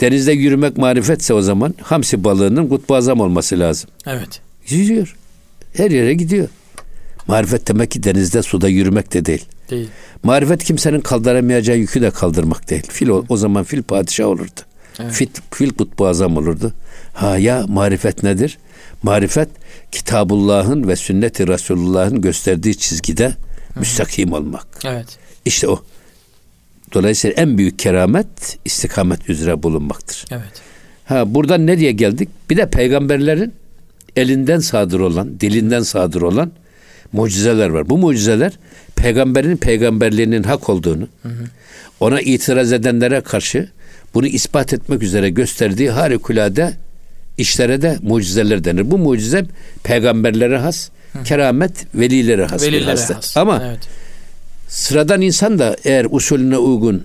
denizde 0.00 0.32
yürümek 0.32 0.76
marifetse 0.76 1.34
o 1.34 1.42
zaman 1.42 1.74
hamsi 1.82 2.24
balığının 2.24 2.68
kutbu 2.68 2.94
azam 2.94 3.20
olması 3.20 3.58
lazım. 3.58 3.90
Evet. 4.06 4.40
Yürüyor. 4.68 5.16
Her 5.72 5.90
yere 5.90 6.14
gidiyor. 6.14 6.48
Marifet 7.26 7.68
demek 7.68 7.90
ki 7.90 8.02
denizde 8.02 8.42
suda 8.42 8.68
yürümek 8.68 9.12
de 9.14 9.24
değil. 9.24 9.44
Değil. 9.70 9.88
Marifet 10.22 10.64
kimsenin 10.64 11.00
kaldıramayacağı 11.00 11.76
yükü 11.76 12.02
de 12.02 12.10
kaldırmak 12.10 12.70
değil. 12.70 12.86
Fil 12.88 13.08
o, 13.08 13.24
o 13.28 13.36
zaman 13.36 13.64
fil 13.64 13.82
padişah 13.82 14.26
olurdu. 14.26 14.60
Evet. 15.00 15.12
Fil, 15.12 15.28
fil 15.50 15.70
kutbu 15.70 16.06
azam 16.06 16.36
olurdu. 16.36 16.72
Ha 17.14 17.38
ya 17.38 17.64
marifet 17.68 18.22
nedir? 18.22 18.58
Marifet 19.02 19.48
Kitabullah'ın 19.92 20.88
ve 20.88 20.96
sünnet-i 20.96 21.48
Resulullah'ın 21.48 22.20
gösterdiği 22.20 22.78
çizgide 22.78 23.32
müstakim 23.76 24.32
olmak. 24.32 24.66
Evet. 24.84 25.18
İşte 25.44 25.68
o. 25.68 25.82
Dolayısıyla 26.94 27.42
en 27.42 27.58
büyük 27.58 27.78
keramet 27.78 28.58
istikamet 28.64 29.30
üzere 29.30 29.62
bulunmaktır. 29.62 30.24
Evet. 30.30 30.62
Ha 31.04 31.34
buradan 31.34 31.66
ne 31.66 31.78
diye 31.78 31.92
geldik? 31.92 32.28
Bir 32.50 32.56
de 32.56 32.70
peygamberlerin 32.70 33.52
elinden 34.16 34.58
sadır 34.58 35.00
olan, 35.00 35.40
dilinden 35.40 35.82
sadır 35.82 36.22
olan 36.22 36.52
mucizeler 37.12 37.68
var. 37.68 37.90
Bu 37.90 37.98
mucizeler 37.98 38.52
peygamberin 38.96 39.56
peygamberliğinin 39.56 40.42
hak 40.42 40.68
olduğunu, 40.68 41.08
hı 41.22 41.28
hı. 41.28 41.44
ona 42.00 42.20
itiraz 42.20 42.72
edenlere 42.72 43.20
karşı 43.20 43.68
bunu 44.14 44.26
ispat 44.26 44.72
etmek 44.72 45.02
üzere 45.02 45.30
gösterdiği 45.30 45.90
harikulade 45.90 46.76
işlere 47.38 47.82
de 47.82 47.98
mucizeler 48.02 48.64
denir. 48.64 48.90
Bu 48.90 48.98
mucize 48.98 49.44
peygamberlere 49.82 50.58
has, 50.58 50.90
hı. 51.12 51.22
keramet 51.22 51.86
velilere 51.94 52.44
has. 52.44 52.62
Velilere 52.62 52.90
has. 52.90 53.36
Ama 53.36 53.62
evet. 53.66 53.78
sıradan 54.68 55.20
insan 55.20 55.58
da 55.58 55.76
eğer 55.84 56.06
usulüne 56.10 56.58
uygun 56.58 57.04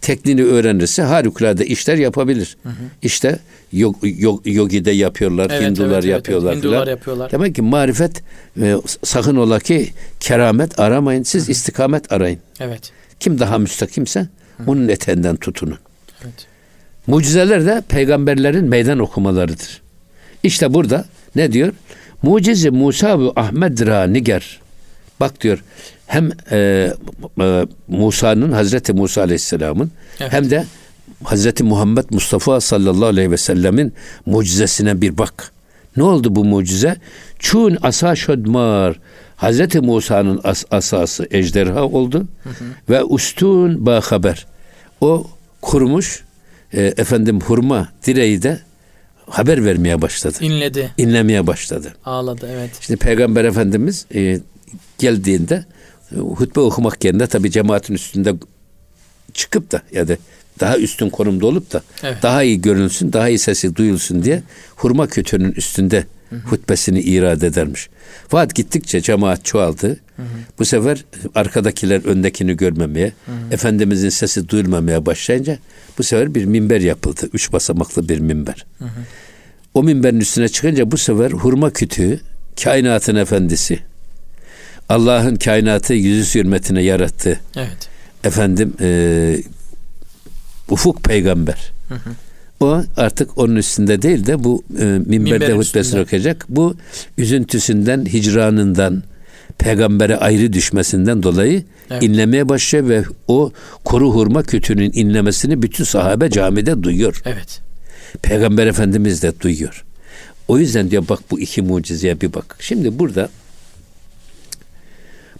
tekniğini 0.00 0.44
öğrenirse 0.44 1.02
harikulade 1.02 1.66
işler 1.66 1.96
yapabilir. 1.96 2.56
Hı 2.62 2.68
hı. 2.68 2.72
İşte 3.02 3.38
yog, 3.72 3.96
yog, 4.02 4.40
yogi 4.44 4.90
yapıyorlar, 4.90 5.50
evet, 5.50 5.70
Hindular 5.70 5.94
evet, 5.94 6.04
yapıyorlar. 6.04 6.52
Evet, 6.52 6.64
Hindular 6.64 6.86
yapıyorlar. 6.86 7.32
Demek 7.32 7.54
ki 7.54 7.62
marifet 7.62 8.22
e, 8.60 8.76
sakın 9.04 9.36
ola 9.36 9.60
ki 9.60 9.92
keramet 10.20 10.80
aramayın. 10.80 11.22
Siz 11.22 11.42
hı 11.42 11.46
hı. 11.46 11.52
istikamet 11.52 12.12
arayın. 12.12 12.38
Evet. 12.60 12.92
Kim 13.20 13.38
daha 13.38 13.58
müstakimse 13.58 14.26
hı. 14.62 14.70
onun 14.70 14.88
eteğinden 14.88 15.36
tutunun. 15.36 15.78
Evet. 16.24 16.46
Mucizeler 17.06 17.66
de 17.66 17.82
peygamberlerin 17.88 18.64
meydan 18.64 18.98
okumalarıdır. 18.98 19.82
İşte 20.42 20.74
burada 20.74 21.04
ne 21.36 21.52
diyor? 21.52 21.72
Mucize 22.22 22.70
Musa 22.70 23.20
ve 23.20 23.30
Ahmed 23.36 23.86
ra 23.86 24.04
niger. 24.04 24.60
Bak 25.20 25.40
diyor 25.40 25.64
hem 26.06 26.30
e, 26.50 26.90
e, 27.40 27.66
Musa'nın 27.88 28.52
Hazreti 28.52 28.92
Musa 28.92 29.20
Aleyhisselam'ın 29.22 29.90
evet. 30.20 30.32
hem 30.32 30.50
de 30.50 30.64
Hazreti 31.24 31.64
Muhammed 31.64 32.04
Mustafa 32.10 32.60
sallallahu 32.60 33.06
aleyhi 33.06 33.30
ve 33.30 33.36
sellemin 33.36 33.92
mucizesine 34.26 35.00
bir 35.00 35.18
bak. 35.18 35.52
Ne 35.96 36.02
oldu 36.02 36.36
bu 36.36 36.44
mucize? 36.44 36.96
Çun 37.38 37.78
asa 37.82 38.16
şödmar. 38.16 39.00
Hazreti 39.38 39.80
Musa'nın 39.80 40.40
as 40.44 40.64
asası 40.70 41.28
ejderha 41.30 41.84
oldu 41.84 42.28
hı 42.42 42.48
hı. 42.48 42.64
ve 42.90 43.04
ustun 43.04 43.86
ba 43.86 44.00
haber. 44.00 44.46
O 45.00 45.26
kurumuş 45.62 46.24
e, 46.72 46.82
efendim 46.82 47.40
hurma 47.40 47.88
direği 48.06 48.42
de 48.42 48.60
haber 49.30 49.64
vermeye 49.64 50.02
başladı. 50.02 50.36
İnledi. 50.40 50.90
İnlemeye 50.98 51.46
başladı. 51.46 51.94
Ağladı 52.04 52.48
evet. 52.52 52.70
Şimdi 52.80 53.00
Peygamber 53.00 53.44
Efendimiz 53.44 54.06
e, 54.14 54.40
geldiğinde 54.98 55.64
hutbe 56.16 56.60
okumak 56.60 57.04
yerine 57.04 57.26
tabi 57.26 57.50
cemaatin 57.50 57.94
üstünde 57.94 58.34
çıkıp 59.34 59.72
da 59.72 59.82
ya 59.92 60.08
da 60.08 60.16
daha 60.60 60.78
üstün 60.78 61.10
konumda 61.10 61.46
olup 61.46 61.72
da 61.72 61.82
evet. 62.02 62.22
daha 62.22 62.42
iyi 62.42 62.60
görünsün, 62.60 63.12
daha 63.12 63.28
iyi 63.28 63.38
sesi 63.38 63.76
duyulsun 63.76 64.22
diye 64.22 64.42
hurma 64.76 65.06
kötünün 65.06 65.52
üstünde 65.52 66.04
hı 66.30 66.36
hı. 66.36 66.40
hutbesini 66.48 67.00
irad 67.00 67.42
edermiş. 67.42 67.88
Fakat 68.28 68.54
gittikçe 68.54 69.00
cemaat 69.00 69.44
çoğaldı. 69.44 69.88
Hı 69.88 70.22
hı. 70.22 70.26
Bu 70.58 70.64
sefer 70.64 71.04
arkadakiler 71.34 72.04
öndekini 72.04 72.56
görmemeye, 72.56 73.12
hı 73.26 73.32
hı. 73.32 73.54
Efendimizin 73.54 74.08
sesi 74.08 74.48
duyulmamaya 74.48 75.06
başlayınca 75.06 75.58
bu 75.98 76.02
sefer 76.02 76.34
bir 76.34 76.44
minber 76.44 76.80
yapıldı. 76.80 77.28
Üç 77.32 77.52
basamaklı 77.52 78.08
bir 78.08 78.18
minber. 78.18 78.66
Hı 78.78 78.84
hı. 78.84 79.00
O 79.74 79.82
minberin 79.82 80.20
üstüne 80.20 80.48
çıkınca 80.48 80.90
bu 80.90 80.98
sefer 80.98 81.30
hurma 81.30 81.70
kütüğü 81.70 82.20
kainatın 82.64 83.16
efendisi 83.16 83.78
Allah'ın 84.88 85.36
kainatı 85.36 85.94
yüzü 85.94 86.40
hürmetine 86.40 86.82
yarattı. 86.82 87.40
Evet. 87.56 87.88
Efendim 88.24 88.74
e, 88.80 89.40
ufuk 90.68 91.02
peygamber. 91.02 91.72
Hı 91.88 91.94
hı. 91.94 92.10
O 92.60 92.82
artık 92.96 93.38
onun 93.38 93.56
üstünde 93.56 94.02
değil 94.02 94.26
de 94.26 94.44
bu 94.44 94.62
e, 94.78 94.84
minberde 94.84 95.46
Minber 95.48 95.56
hutbesini 95.56 96.00
okuyacak. 96.00 96.46
Bu 96.48 96.76
üzüntüsünden, 97.18 98.04
hicranından, 98.04 99.02
peygambere 99.58 100.16
ayrı 100.16 100.52
düşmesinden 100.52 101.22
dolayı 101.22 101.64
evet. 101.90 102.02
inlemeye 102.02 102.48
başlıyor 102.48 102.88
ve 102.88 103.04
o 103.28 103.52
kuru 103.84 104.14
hurma 104.14 104.42
kütüğünün 104.42 104.90
inlemesini 104.94 105.62
bütün 105.62 105.84
sahabe 105.84 106.30
camide 106.30 106.82
duyuyor. 106.82 107.22
Evet. 107.24 107.60
Peygamber 108.22 108.66
Efendimiz 108.66 109.22
de 109.22 109.40
duyuyor. 109.40 109.84
O 110.48 110.58
yüzden 110.58 110.90
diyor 110.90 111.04
bak 111.08 111.20
bu 111.30 111.40
iki 111.40 111.62
mucizeye 111.62 112.20
bir 112.20 112.34
bak. 112.34 112.56
Şimdi 112.60 112.98
burada 112.98 113.28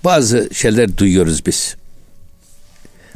bazı 0.04 0.48
şeyler 0.52 0.96
duyuyoruz 0.96 1.46
biz. 1.46 1.76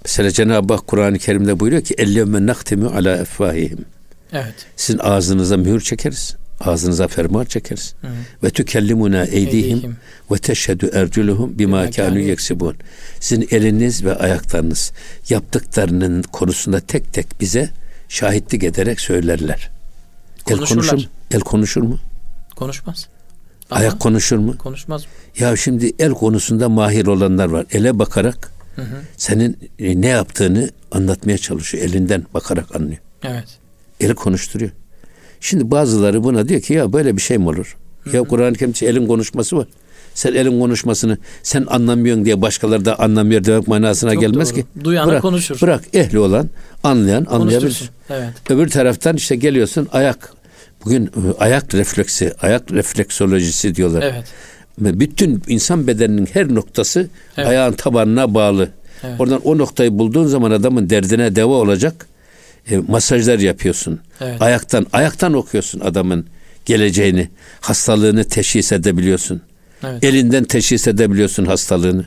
Mesela 0.04 0.30
Cenab-ı 0.30 0.75
Hak 0.75 0.87
Kur'an-ı 0.87 1.18
Kerim'de 1.18 1.61
buyuruyor 1.61 1.82
ki 1.82 1.94
ellevme 1.99 2.47
naktemu 2.47 2.88
ala 2.88 3.16
efvahihim. 3.16 3.85
Evet. 4.33 4.55
Sizin 4.77 4.99
ağzınıza 4.99 5.57
mühür 5.57 5.81
çekeriz. 5.81 6.37
Ağzınıza 6.61 7.09
fermuar 7.09 7.45
çekeriz. 7.45 7.95
Hı. 8.01 8.07
Ve 8.43 8.51
tükellimuna 8.51 9.25
eydihim 9.25 9.97
ve 10.33 10.39
teşhedü 10.39 10.91
erculuhum 10.93 11.59
bima 11.59 11.91
kanu 11.91 12.19
yeksibun. 12.19 12.77
Sizin 13.21 13.49
eliniz 13.51 14.05
ve 14.05 14.15
ayaklarınız 14.15 14.93
yaptıklarının 15.29 16.23
konusunda 16.23 16.81
tek 16.81 17.12
tek 17.12 17.41
bize 17.41 17.71
şahitlik 18.09 18.65
ederek 18.65 19.01
söylerler. 19.01 19.71
El 20.51 20.59
konuşur? 20.59 21.05
El 21.31 21.41
konuşur 21.41 21.83
mu? 21.83 21.99
Konuşmaz. 22.57 23.09
Ama 23.71 23.81
Ayak 23.81 24.01
konuşur 24.01 24.39
mu? 24.39 24.59
Konuşmaz. 24.59 25.05
Ya 25.39 25.57
şimdi 25.57 25.93
el 25.99 26.11
konusunda 26.11 26.69
mahir 26.69 27.07
olanlar 27.07 27.47
var. 27.47 27.67
Ele 27.71 27.99
bakarak 27.99 28.53
hı 28.77 28.83
hı. 28.83 29.03
senin 29.17 29.71
e, 29.79 30.01
ne 30.01 30.09
yaptığını 30.09 30.71
anlatmaya 30.93 31.39
çalışıyor. 31.39 31.85
Elinden 31.85 32.27
bakarak 32.35 32.77
anlıyor. 32.77 32.99
Evet. 33.23 33.62
Eli 34.06 34.14
konuşturuyor. 34.14 34.71
Şimdi 35.40 35.71
bazıları 35.71 36.25
buna 36.25 36.49
diyor 36.49 36.61
ki 36.61 36.75
ya 36.75 36.92
böyle 36.92 37.16
bir 37.16 37.23
şey 37.23 37.38
mi 37.38 37.49
olur? 37.49 37.76
Ya 38.12 38.23
Kur'an-ı 38.23 38.56
Kerim'de 38.56 38.87
elin 38.87 39.06
konuşması 39.06 39.56
var. 39.56 39.66
Sen 40.14 40.35
elin 40.35 40.61
konuşmasını 40.61 41.18
sen 41.42 41.66
anlamıyorsun 41.68 42.25
diye 42.25 42.42
başkaları 42.42 42.85
da 42.85 42.99
anlamıyor 42.99 43.44
demek 43.44 43.68
manasına 43.68 44.12
Çok 44.14 44.23
gelmez 44.23 44.50
doğru. 44.50 44.61
ki. 44.61 44.66
Duyanı 44.85 45.11
bırak, 45.11 45.23
konuşur. 45.23 45.61
Bırak 45.62 45.85
ehli 45.92 46.18
olan 46.18 46.50
anlayan 46.85 47.26
anlayabilir. 47.30 47.90
Evet. 48.11 48.50
Öbür 48.50 48.68
taraftan 48.68 49.16
işte 49.16 49.37
geliyorsun 49.37 49.88
ayak 49.92 50.35
Bugün 50.85 51.06
e, 51.06 51.11
ayak 51.38 51.75
refleksi, 51.75 52.32
ayak 52.42 52.73
refleksolojisi 52.73 53.75
diyorlar. 53.75 54.02
Evet. 54.02 54.25
Bütün 55.00 55.42
insan 55.49 55.87
bedeninin 55.87 56.28
her 56.32 56.54
noktası 56.54 57.09
evet. 57.37 57.49
ayağın 57.49 57.73
tabanına 57.73 58.35
bağlı. 58.35 58.68
Evet. 59.04 59.21
Oradan 59.21 59.40
o 59.44 59.59
noktayı 59.59 59.99
bulduğun 59.99 60.26
zaman 60.26 60.50
adamın 60.50 60.90
derdine 60.90 61.37
deva 61.37 61.52
olacak 61.52 62.06
e, 62.71 62.76
masajlar 62.88 63.38
yapıyorsun. 63.38 64.00
Evet. 64.21 64.42
Ayaktan 64.42 64.87
ayaktan 64.92 65.33
okuyorsun 65.33 65.81
adamın 65.81 66.26
geleceğini, 66.66 67.28
hastalığını 67.61 68.25
teşhis 68.25 68.73
edebiliyorsun. 68.73 69.42
Evet. 69.85 70.04
Elinden 70.04 70.45
teşhis 70.45 70.88
edebiliyorsun 70.88 71.45
hastalığını. 71.45 72.07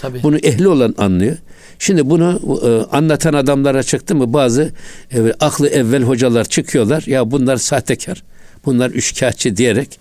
Tabii. 0.00 0.22
Bunu 0.22 0.36
ehli 0.36 0.68
olan 0.68 0.94
anlıyor. 0.98 1.36
Şimdi 1.78 2.10
bunu 2.10 2.40
e, 2.64 2.96
anlatan 2.96 3.34
adamlara 3.34 3.82
çıktı 3.82 4.14
mı 4.14 4.32
bazı 4.32 4.72
e, 5.14 5.32
aklı 5.40 5.68
evvel 5.68 6.02
hocalar 6.02 6.44
çıkıyorlar. 6.44 7.02
Ya 7.06 7.30
bunlar 7.30 7.56
sahtekar. 7.56 8.22
Bunlar 8.64 8.90
üçkağıtçı 8.90 9.56
diyerek 9.56 9.98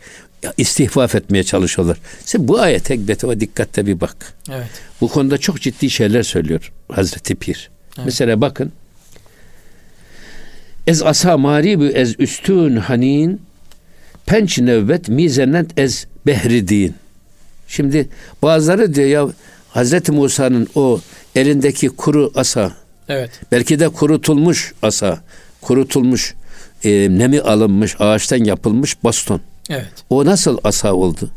istihfaf 0.58 1.16
etmeye 1.16 1.44
çalışıyorlar. 1.44 1.98
Sen 2.26 2.48
bu 2.48 2.60
ayete 2.60 2.98
ve 3.30 3.40
dikkatle 3.40 3.86
bir 3.86 4.02
bak. 4.02 4.34
Evet. 4.50 4.68
Bu 5.02 5.08
konuda 5.08 5.38
çok 5.38 5.62
ciddi 5.62 5.90
şeyler 5.90 6.24
söylüyor 6.24 6.72
Hazreti 6.92 7.36
Pir. 7.36 7.70
Evet. 7.98 8.06
Mesela 8.06 8.42
bakın. 8.42 8.72
Ez 10.88 11.02
asa 11.02 11.38
maribu 11.38 11.86
ez 11.86 12.16
üstün 12.20 12.76
hanin 12.76 13.42
penç 14.26 14.60
nevbet 14.60 15.10
mizenet 15.10 15.80
ez 15.80 16.08
behridin. 16.28 16.96
Şimdi 17.68 18.10
bazıları 18.42 18.96
diyor 18.96 19.08
ya 19.08 19.28
Hazreti 19.70 20.12
Musa'nın 20.12 20.68
o 20.76 21.00
elindeki 21.36 21.90
kuru 21.90 22.32
asa. 22.36 22.74
Evet. 23.10 23.30
Belki 23.52 23.80
de 23.80 23.90
kurutulmuş 23.90 24.74
asa, 24.82 25.20
kurutulmuş, 25.62 26.34
e, 26.84 26.90
nemi 26.90 27.42
alınmış, 27.42 27.96
ağaçtan 28.00 28.44
yapılmış 28.44 29.04
baston. 29.04 29.42
Evet. 29.70 29.88
O 30.10 30.26
nasıl 30.26 30.58
asa 30.64 30.94
oldu? 30.94 31.32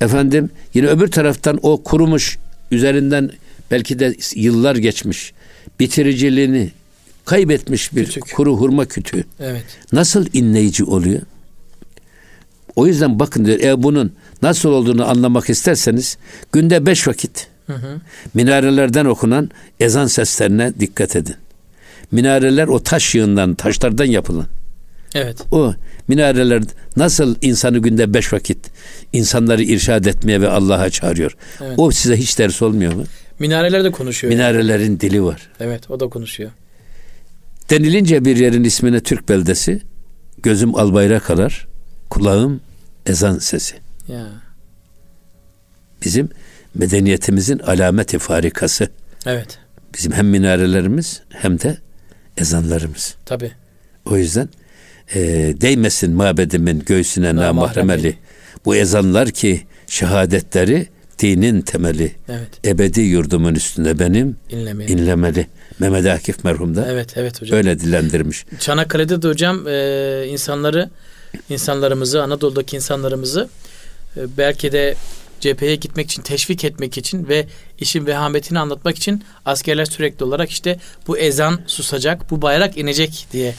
Efendim 0.00 0.50
yine 0.74 0.86
öbür 0.86 1.08
taraftan 1.08 1.58
o 1.62 1.82
kurumuş 1.82 2.38
üzerinden 2.70 3.30
belki 3.70 3.98
de 3.98 4.14
yıllar 4.34 4.76
geçmiş 4.76 5.32
bitiriciliğini 5.80 6.70
kaybetmiş 7.28 7.94
bir 7.94 8.04
Küçük. 8.04 8.34
kuru 8.34 8.56
hurma 8.56 8.84
kütüğü. 8.84 9.24
Evet. 9.40 9.64
Nasıl 9.92 10.26
inleyici 10.32 10.84
oluyor? 10.84 11.20
O 12.76 12.86
yüzden 12.86 13.18
bakın 13.18 13.44
diyor 13.44 13.58
eğer 13.60 13.82
bunun 13.82 14.12
nasıl 14.42 14.68
olduğunu 14.68 15.10
anlamak 15.10 15.50
isterseniz 15.50 16.18
günde 16.52 16.86
beş 16.86 17.08
vakit 17.08 17.46
hı 17.66 17.72
hı. 17.72 18.00
minarelerden 18.34 19.04
okunan 19.04 19.50
ezan 19.80 20.06
seslerine 20.06 20.72
dikkat 20.80 21.16
edin. 21.16 21.34
Minareler 22.12 22.68
o 22.68 22.82
taş 22.82 23.14
yığından, 23.14 23.54
taşlardan 23.54 24.04
yapılan. 24.04 24.46
Evet. 25.14 25.36
O 25.52 25.74
minareler 26.08 26.62
nasıl 26.96 27.36
insanı 27.42 27.78
günde 27.78 28.14
beş 28.14 28.32
vakit 28.32 28.58
insanları 29.12 29.62
irşad 29.62 30.04
etmeye 30.04 30.40
ve 30.40 30.48
Allah'a 30.48 30.90
çağırıyor. 30.90 31.36
Evet. 31.60 31.74
O 31.76 31.90
size 31.90 32.16
hiç 32.16 32.38
ders 32.38 32.62
olmuyor 32.62 32.92
mu? 32.92 33.04
Minareler 33.38 33.84
de 33.84 33.90
konuşuyor. 33.90 34.32
Minarelerin 34.32 34.84
yani. 34.84 35.00
dili 35.00 35.24
var. 35.24 35.48
Evet 35.60 35.90
o 35.90 36.00
da 36.00 36.08
konuşuyor. 36.08 36.50
Denilince 37.70 38.24
bir 38.24 38.36
yerin 38.36 38.64
ismine 38.64 39.00
Türk 39.00 39.28
beldesi 39.28 39.80
gözüm 40.42 40.74
albayrak 40.74 41.24
kalar. 41.24 41.68
kulağım 42.10 42.60
ezan 43.06 43.38
sesi. 43.38 43.74
Ya. 44.08 44.26
Bizim 46.04 46.28
medeniyetimizin 46.74 47.58
alameti 47.58 48.18
farikası. 48.18 48.88
Evet. 49.26 49.58
Bizim 49.94 50.12
hem 50.12 50.28
minarelerimiz 50.28 51.22
hem 51.28 51.60
de 51.60 51.78
ezanlarımız. 52.36 53.16
Tabi. 53.26 53.52
O 54.04 54.16
yüzden 54.16 54.48
e, 55.14 55.20
değmesin 55.60 56.12
mabedimin 56.14 56.82
göğsüne 56.86 57.36
namahremeli. 57.36 58.18
Bu 58.64 58.76
ezanlar 58.76 59.30
ki 59.30 59.66
şehadetleri 59.86 60.86
dinin 61.18 61.60
temeli. 61.62 62.12
Evet. 62.28 62.48
Ebedi 62.66 63.00
yurdumun 63.00 63.54
üstünde 63.54 63.98
benim 63.98 64.36
İnlemeli. 64.50 64.92
inlemeli. 64.92 65.46
Mehmet 65.78 66.06
Akif 66.06 66.44
merhum 66.44 66.76
da 66.76 66.86
Evet, 66.90 67.12
evet 67.16 67.42
hocam. 67.42 67.56
öyle 67.56 67.80
dilendirmiş. 67.80 68.44
Çanakkale'de 68.60 69.22
de 69.22 69.28
hocam 69.28 69.68
e, 69.68 70.24
insanları, 70.28 70.90
insanlarımızı, 71.50 72.22
Anadolu'daki 72.22 72.76
insanlarımızı 72.76 73.48
e, 74.16 74.20
belki 74.38 74.72
de 74.72 74.94
cepheye 75.40 75.74
gitmek 75.76 76.06
için, 76.10 76.22
teşvik 76.22 76.64
etmek 76.64 76.98
için 76.98 77.28
ve 77.28 77.46
işin 77.78 78.06
vehametini 78.06 78.58
anlatmak 78.58 78.96
için 78.96 79.24
askerler 79.44 79.84
sürekli 79.84 80.24
olarak 80.24 80.50
işte 80.50 80.78
bu 81.06 81.18
ezan 81.18 81.60
susacak, 81.66 82.30
bu 82.30 82.42
bayrak 82.42 82.78
inecek 82.78 83.26
diye 83.32 83.54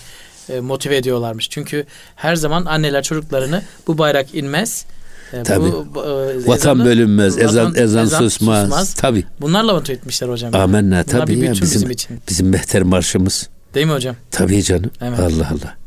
e, 0.50 0.60
motive 0.60 0.98
ediyorlarmış. 0.98 1.50
Çünkü 1.50 1.86
her 2.16 2.36
zaman 2.36 2.66
anneler 2.66 3.04
çocuklarını 3.04 3.64
bu 3.88 3.98
bayrak 3.98 4.36
inmez. 4.36 4.86
E, 5.34 5.44
Tabii. 5.44 5.72
bu, 5.96 6.04
e, 6.04 6.48
Vatan 6.48 6.56
ezanı- 6.80 6.86
bölünmez, 6.86 7.38
ezan 7.38 7.66
vatan- 7.72 7.84
ezan, 7.84 8.06
susmaz. 8.06 8.94
Tabi. 8.94 9.24
Bunlarla 9.42 9.74
motive 9.74 9.96
etmişler 9.98 10.30
hocam. 10.30 10.56
Amenna 10.56 10.92
Bunlar 10.92 11.04
tabi 11.04 11.32
bir 11.36 11.44
ya 11.44 11.52
bizim 11.52 11.64
bizim 11.66 11.92
için. 11.92 12.20
bizim 12.30 12.50
mehter 12.50 12.84
marşımız. 12.84 13.50
Değil 13.74 13.86
mi 13.86 13.92
hocam? 13.94 14.16
Tabii 14.32 14.64
canım. 14.64 14.92
Evet. 15.02 15.20
Allah 15.20 15.52
Allah. 15.52 15.78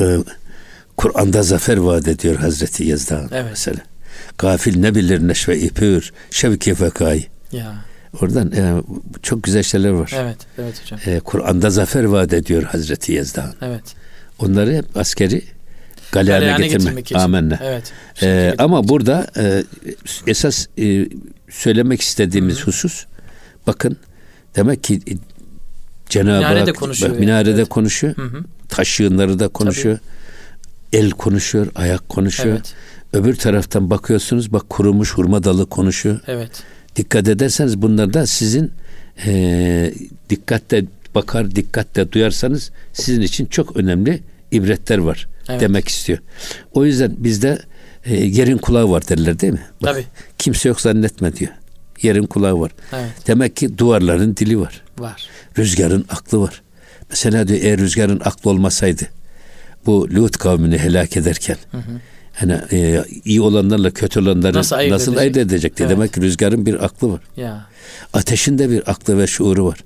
Ee, 0.00 0.16
Kur'an'da 0.96 1.42
zafer 1.42 1.76
vaat 1.76 2.08
ediyor 2.08 2.36
Hazreti 2.36 2.84
Yezdan 2.84 3.28
Evet. 3.32 3.46
mesela. 3.50 3.78
Gafil 4.38 4.80
ne 4.80 4.94
bilir 4.94 5.28
neşve 5.28 5.58
ipür, 5.58 6.12
şevki 6.30 6.74
fekay. 6.74 7.24
Ya. 7.52 7.74
Oradan 8.22 8.52
e, 8.52 8.82
çok 9.22 9.42
güzel 9.42 9.62
şeyler 9.62 9.90
var. 9.90 10.12
Evet, 10.14 10.36
evet 10.58 10.82
hocam. 10.82 11.00
E, 11.06 11.20
Kur'an'da 11.20 11.70
zafer 11.70 12.04
vaat 12.04 12.32
ediyor 12.32 12.62
Hazreti 12.62 13.12
Yezdan. 13.12 13.52
Evet. 13.62 13.82
Onları 14.38 14.72
hep 14.74 14.96
askeri 14.96 15.42
galeyana 16.12 16.38
Galeyana 16.38 16.58
getirmek. 16.58 16.80
getirmek 16.82 17.06
için. 17.06 17.14
Amenna. 17.14 17.58
Evet. 17.62 17.92
Ee, 18.22 18.54
ama 18.58 18.88
burada 18.88 19.26
e, 19.36 19.64
esas 20.26 20.66
e, 20.78 21.08
söylemek 21.50 22.00
istediğimiz 22.00 22.66
husus 22.66 23.04
bakın 23.66 23.96
demek 24.56 24.84
ki 24.84 24.94
e, 24.94 25.12
Cenab-ı 26.08 26.36
Minarede 26.36 26.70
Hak 26.70 26.76
konuşuyor 26.76 27.12
bak, 27.12 27.20
minarede 27.20 27.50
evet. 27.50 27.68
konuşuyor. 27.68 28.16
Hı 28.16 28.22
hı. 28.22 28.44
Taş 28.68 29.00
yığınları 29.00 29.38
da 29.38 29.48
konuşuyor. 29.48 29.98
El 30.92 31.10
konuşuyor, 31.10 31.66
ayak 31.74 32.08
konuşuyor. 32.08 32.54
Evet. 32.56 32.74
Öbür 33.12 33.36
taraftan 33.36 33.90
bakıyorsunuz 33.90 34.52
bak 34.52 34.70
kurumuş 34.70 35.14
hurma 35.14 35.44
dalı 35.44 35.66
konuşuyor. 35.66 36.20
Evet. 36.26 36.50
Dikkat 36.96 37.28
ederseniz 37.28 37.82
bunlar 37.82 38.12
da 38.12 38.26
sizin 38.26 38.72
e, 39.26 39.94
dikkatle 40.30 40.84
bakar, 41.14 41.56
dikkatle 41.56 42.12
duyarsanız 42.12 42.70
sizin 42.92 43.20
için 43.20 43.46
çok 43.46 43.76
önemli 43.76 44.22
ibretler 44.50 44.98
var 44.98 45.26
Evet. 45.50 45.60
demek 45.60 45.88
istiyor. 45.88 46.18
O 46.72 46.84
yüzden 46.84 47.14
bizde 47.18 47.58
e, 48.04 48.16
yerin 48.16 48.58
kulağı 48.58 48.90
var 48.90 49.08
derler 49.08 49.40
değil 49.40 49.52
mi? 49.52 49.62
Bak, 49.82 49.90
Tabii. 49.94 50.04
Kimse 50.38 50.68
yok 50.68 50.80
zannetme 50.80 51.36
diyor. 51.36 51.50
Yerin 52.02 52.26
kulağı 52.26 52.60
var. 52.60 52.70
Evet. 52.92 53.10
Demek 53.26 53.56
ki 53.56 53.78
duvarların 53.78 54.36
dili 54.36 54.60
var. 54.60 54.82
Var. 54.98 55.28
Rüzgarın 55.58 56.04
aklı 56.08 56.40
var. 56.40 56.62
Mesela 57.10 57.48
diyor 57.48 57.60
eğer 57.62 57.78
rüzgarın 57.78 58.20
aklı 58.24 58.50
olmasaydı 58.50 59.02
bu 59.86 60.08
Lut 60.14 60.36
kavmini 60.36 60.78
helak 60.78 61.16
ederken 61.16 61.56
hani 62.34 62.58
e, 62.72 63.04
iyi 63.24 63.40
olanlarla 63.40 63.90
kötü 63.90 64.20
olanları 64.20 64.56
Nasıl 64.56 64.76
nasıl, 64.76 64.86
ayırt 65.16 65.20
ayırt 65.20 65.36
edecek? 65.36 65.52
edecekti? 65.52 65.82
Evet. 65.82 65.90
Demek 65.92 66.12
ki 66.14 66.20
rüzgarın 66.20 66.66
bir 66.66 66.84
aklı 66.84 67.12
var. 67.12 67.20
Ya. 67.36 67.66
Ateşin 68.12 68.58
de 68.58 68.70
bir 68.70 68.90
aklı 68.90 69.18
ve 69.18 69.26
şuuru 69.26 69.66
var. 69.66 69.78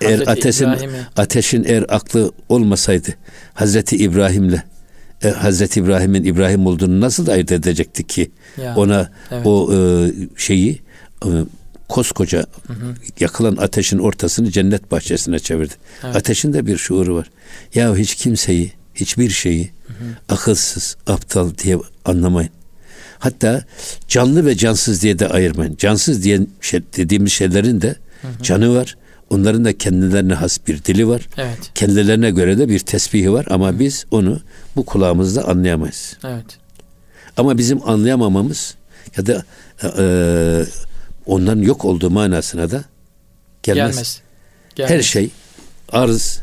Eğer 0.00 0.10
Hazreti 0.18 0.30
ateşin 0.30 0.64
İbrahim'i- 0.66 1.06
ateşin 1.16 1.64
eğer 1.64 1.84
aklı 1.88 2.32
olmasaydı 2.48 3.08
Hazreti 3.54 3.96
İbrahim'le 3.96 4.58
e, 5.24 5.28
Hazreti 5.28 5.80
İbrahim'in 5.80 6.24
İbrahim 6.24 6.66
olduğunu 6.66 7.00
nasıl 7.00 7.28
ayırt 7.28 7.52
edecekti 7.52 8.06
ki 8.06 8.30
Ya. 8.62 8.76
ona 8.76 9.10
Evet. 9.30 9.46
o 9.46 9.74
e, 9.74 9.78
şeyi 10.36 10.80
e, 11.24 11.28
koskoca 11.88 12.46
yakılan 13.20 13.56
ateşin 13.56 13.98
ortasını 13.98 14.50
cennet 14.50 14.90
bahçesine 14.90 15.38
çevirdi. 15.38 15.74
Evet. 16.04 16.16
Ateşin 16.16 16.52
de 16.52 16.66
bir 16.66 16.76
şuuru 16.76 17.14
var. 17.16 17.30
Ya 17.74 17.96
hiç 17.96 18.14
kimseyi, 18.14 18.72
hiçbir 18.94 19.30
şeyi 19.30 19.70
akılsız, 20.28 20.96
aptal 21.06 21.50
diye 21.64 21.78
anlamayın. 22.04 22.50
Hatta 23.18 23.64
canlı 24.08 24.46
ve 24.46 24.56
cansız 24.56 25.02
diye 25.02 25.18
de 25.18 25.28
ayırmayın. 25.28 25.76
Cansız 25.76 26.22
diye 26.24 26.40
şey, 26.60 26.80
dediğimiz 26.96 27.32
şeylerin 27.32 27.80
de 27.80 27.96
canı 28.42 28.74
var. 28.74 28.96
Onların 29.30 29.64
da 29.64 29.78
kendilerine 29.78 30.34
has 30.34 30.58
bir 30.66 30.84
dili 30.84 31.08
var. 31.08 31.28
Evet. 31.36 31.70
Kendilerine 31.74 32.30
göre 32.30 32.58
de 32.58 32.68
bir 32.68 32.78
tesbihi 32.78 33.32
var 33.32 33.46
ama 33.50 33.78
biz 33.78 34.06
onu 34.10 34.40
bu 34.76 34.86
kulağımızda 34.86 35.48
anlayamayız. 35.48 36.16
Evet. 36.24 36.58
Ama 37.36 37.58
bizim 37.58 37.88
anlayamamamız 37.88 38.74
ya 39.16 39.26
da 39.26 39.44
e, 39.82 40.04
onların 41.26 41.62
yok 41.62 41.84
olduğu 41.84 42.10
manasına 42.10 42.70
da 42.70 42.84
gelmez. 43.62 43.94
Gelmez. 43.94 44.20
Gelmez. 44.74 44.90
Her 44.90 45.02
şey 45.02 45.30
arz, 45.92 46.40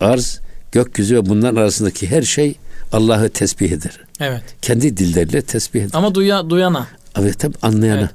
arz, 0.00 0.40
gökyüzü 0.72 1.16
ve 1.16 1.26
bunların 1.26 1.56
arasındaki 1.56 2.10
her 2.10 2.22
şey 2.22 2.56
Allah'ı 2.92 3.28
tesbih 3.28 3.72
eder. 3.72 4.00
Evet. 4.20 4.42
Kendi 4.62 4.96
dilleriyle 4.96 5.42
tesbih 5.42 5.80
eder. 5.80 5.90
Ama 5.92 6.14
duya, 6.14 6.50
duyana. 6.50 6.86
Evet 7.18 7.38
tabi 7.38 7.54
anlayana. 7.62 8.00
Evet. 8.00 8.10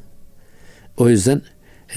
O 0.97 1.09
yüzden 1.09 1.41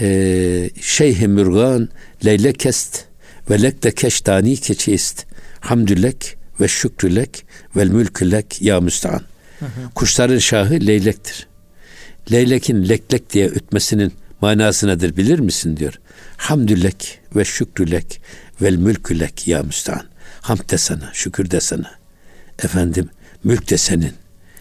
e, 0.01 0.71
şeyh 0.81 1.27
mürgan 1.27 1.89
leyle 2.25 2.53
kest 2.53 3.05
ve 3.51 3.63
lek 3.63 3.83
de 3.83 3.95
keştani 3.95 4.57
keçist 4.57 5.27
hamdülek 5.61 6.37
ve 6.61 6.69
şükrülek 6.69 7.45
vel 7.77 7.89
mülkülek 7.89 8.63
ya 8.63 8.81
müstean. 8.81 9.21
Kuşların 9.95 10.39
şahı 10.39 10.75
leylektir. 10.75 11.47
Leylekin 12.33 12.89
leklek 12.89 13.33
diye 13.33 13.47
ötmesinin 13.47 14.13
manası 14.41 14.89
nedir 14.89 15.17
bilir 15.17 15.39
misin 15.39 15.77
diyor. 15.77 15.95
Hamdülek 16.37 17.21
ve 17.37 17.45
şükrülek 17.45 18.21
vel 18.63 18.77
mülkülek 18.77 19.49
ya 19.49 19.63
müstean. 19.63 20.05
Hamd 20.41 20.71
de 20.71 20.79
sana, 20.79 21.11
şükür 21.13 21.51
de 21.51 21.61
sana. 21.61 21.91
Efendim, 22.65 23.09
mülk 23.45 23.71
de 23.71 23.79
senin. 23.79 24.13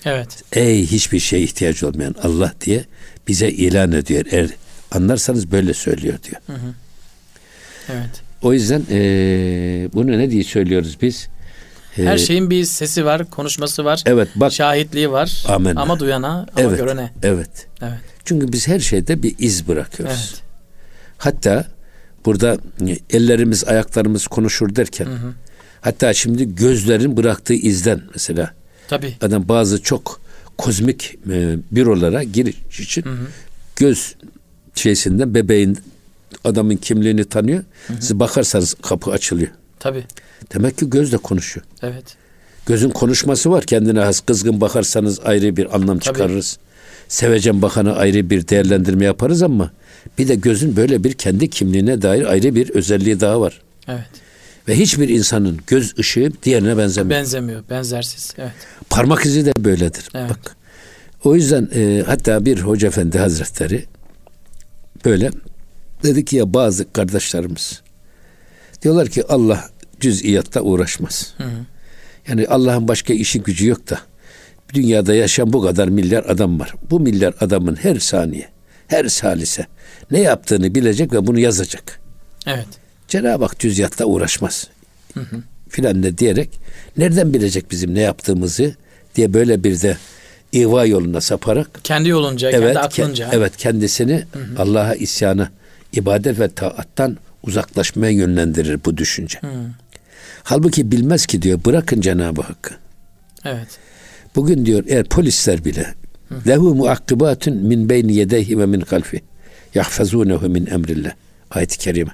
Evet. 0.06 0.44
Ey 0.54 0.86
hiçbir 0.86 1.20
şeye 1.20 1.44
ihtiyacı 1.44 1.88
olmayan 1.88 2.16
Allah 2.24 2.54
diye 2.62 2.86
bize 3.28 3.50
ilan 3.50 3.92
ediyor. 3.92 4.26
Eğer 4.32 4.50
anlarsanız 4.92 5.52
böyle 5.52 5.74
söylüyor 5.74 6.20
diyor. 6.24 6.42
Evet. 7.90 8.22
O 8.42 8.54
yüzden 8.54 8.84
eee, 8.90 9.90
bunu 9.94 10.12
ne 10.18 10.32
diye 10.32 10.44
söylüyoruz 10.44 10.98
biz? 11.02 11.28
Eee, 11.98 12.06
Her 12.06 12.18
şeyin 12.18 12.50
bir 12.50 12.66
sesi 12.66 13.06
var, 13.06 13.30
konuşması 13.30 13.86
var. 13.86 14.04
Evet 14.06 14.28
bak. 14.36 14.52
Şahitliği 14.54 15.12
var. 15.12 15.44
Amenna. 15.48 15.82
Ama 15.82 16.00
duyana, 16.00 16.30
ama 16.30 16.48
evet, 16.58 16.80
görene. 16.80 17.12
evet. 17.24 17.68
Evet. 17.82 18.00
Çünkü 18.26 18.52
biz 18.54 18.68
her 18.68 18.80
şeyde 18.80 19.24
bir 19.24 19.36
iz 19.40 19.68
bırakıyoruz. 19.68 20.30
Evet. 20.34 20.44
Hatta 21.18 21.68
burada 22.26 22.58
e, 22.88 23.18
ellerimiz, 23.18 23.64
ayaklarımız 23.68 24.28
konuşur 24.28 24.76
derken 24.76 25.08
hatta 25.82 26.14
şimdi 26.14 26.56
gözlerin 26.56 27.18
bıraktığı 27.18 27.54
izden 27.54 28.02
mesela 28.14 28.54
Tabii. 28.88 29.18
adam 29.22 29.48
bazı 29.50 29.84
çok 29.84 30.22
kozmik 30.58 31.16
e, 31.32 31.56
bürolara 31.72 32.24
giriş 32.24 32.80
için 32.80 33.06
göz 33.76 34.16
şeysinden 34.76 35.34
bebeğin 35.34 35.78
adamın 36.44 36.76
kimliğini 36.76 37.26
tanıyor. 37.26 37.64
Siz 38.00 38.20
bakarsanız 38.20 38.74
kapı 38.74 39.12
açılıyor. 39.12 39.52
Tabii. 39.80 40.04
Demek 40.54 40.78
ki 40.78 40.90
göz 40.90 41.12
de 41.12 41.18
konuşuyor. 41.18 41.66
Evet. 41.82 42.16
Gözün 42.66 42.90
konuşması 42.90 43.52
var 43.52 43.64
kendine 43.64 44.00
has. 44.00 44.20
Kızgın 44.20 44.62
bakarsanız 44.62 45.20
ayrı 45.20 45.58
bir 45.58 45.76
anlam 45.76 46.00
Tabii. 46.00 46.04
çıkarırız. 46.04 46.58
Sevecen 47.08 47.62
bakana 47.62 47.94
ayrı 47.94 48.30
bir 48.30 48.48
değerlendirme 48.48 49.06
yaparız 49.06 49.44
ama 49.44 49.72
bir 50.18 50.28
de 50.28 50.36
gözün 50.36 50.76
böyle 50.76 51.04
bir 51.04 51.14
kendi 51.14 51.50
kimliğine 51.50 52.02
dair 52.02 52.26
ayrı 52.26 52.56
bir 52.56 52.70
özelliği 52.70 53.20
daha 53.20 53.42
var. 53.42 53.62
Evet. 53.88 54.10
Ve 54.68 54.80
hiçbir 54.80 55.10
insanın 55.10 55.60
göz 55.68 56.00
ışığı 56.00 56.32
diğerine 56.44 56.78
benzemiyor. 56.78 57.20
Benzemiyor. 57.20 57.64
Benzersiz. 57.70 58.34
Evet. 58.38 58.52
Parmak 58.90 59.26
izi 59.26 59.46
de 59.46 59.54
böyledir. 59.60 60.10
Evet. 60.14 60.30
Bak. 60.30 60.56
O 61.24 61.36
yüzden 61.36 61.70
e, 61.76 62.04
hatta 62.06 62.46
bir 62.46 62.60
hoca 62.60 62.88
efendi 62.88 63.20
hazretleri 63.20 63.86
böyle 65.06 65.32
dedi 66.04 66.26
ki 66.26 66.36
ya 66.36 66.54
bazı 66.54 66.94
kardeşlerimiz 66.94 67.82
diyorlar 68.82 69.08
ki 69.08 69.24
Allah 69.30 69.70
cüz'iyatta 70.00 70.62
uğraşmaz. 70.62 71.34
Hı 71.38 71.44
hı. 71.44 71.66
Yani 72.28 72.48
Allah'ın 72.48 72.88
başka 72.88 73.14
işi 73.14 73.42
gücü 73.42 73.68
yok 73.68 73.90
da 73.90 74.00
dünyada 74.74 75.16
yaşayan 75.16 75.54
bu 75.54 75.62
kadar 75.62 75.88
milyar 75.88 76.24
adam 76.24 76.60
var. 76.60 76.74
Bu 76.90 77.00
milyar 77.00 77.34
adamın 77.40 77.76
her 77.76 78.00
saniye, 78.00 78.50
her 78.88 79.06
salise 79.06 79.68
ne 80.12 80.20
yaptığını 80.20 80.76
bilecek 80.76 81.14
ve 81.14 81.28
bunu 81.28 81.40
yazacak. 81.40 82.00
Evet. 82.46 82.68
Cenab-ı 83.08 83.44
Hak 83.46 83.60
cüz'iyatta 83.60 84.06
uğraşmaz. 84.06 84.68
Filan 85.70 86.04
de 86.04 86.18
diyerek 86.18 86.60
nereden 86.98 87.34
bilecek 87.34 87.72
bizim 87.72 87.96
ne 87.96 88.02
yaptığımızı, 88.02 88.76
diye 89.16 89.34
böyle 89.34 89.64
bir 89.64 89.82
de 89.82 89.98
ihva 90.52 90.86
yoluna 90.86 91.22
saparak 91.22 91.80
kendi 91.84 92.10
yolunca, 92.10 92.50
evet, 92.50 92.74
kendi 92.74 92.80
aklınca. 92.80 93.30
Ke, 93.30 93.38
evet 93.38 93.58
kendisini 93.58 94.24
Allah'a 94.58 94.96
isyanı, 94.96 95.50
ibadet 95.94 96.40
ve 96.40 96.48
taattan 96.50 97.18
uzaklaşmaya 97.44 98.12
yönlendirir 98.12 98.80
bu 98.86 98.98
düşünce. 98.98 99.40
Hı. 99.40 99.48
Halbuki 100.44 100.92
bilmez 100.92 101.26
ki 101.26 101.42
diyor 101.42 101.60
bırakın 101.66 102.02
Cenab-ı 102.02 102.42
Hakk'ı. 102.42 102.74
Evet. 103.46 103.68
Bugün 104.36 104.66
diyor 104.66 104.84
eğer 104.88 105.04
polisler 105.04 105.66
bile 105.66 105.94
lehu 106.48 106.76
muakkibatun 106.76 107.58
min 107.58 107.90
beyni 107.90 108.14
yedeyhi 108.14 108.60
ve 108.60 108.66
min 108.66 108.82
kalfi 108.82 109.22
yahfazunehu 109.76 110.50
min 110.50 110.66
emrillah. 110.66 111.12
Ayet-i 111.52 111.78
kerime. 111.78 112.12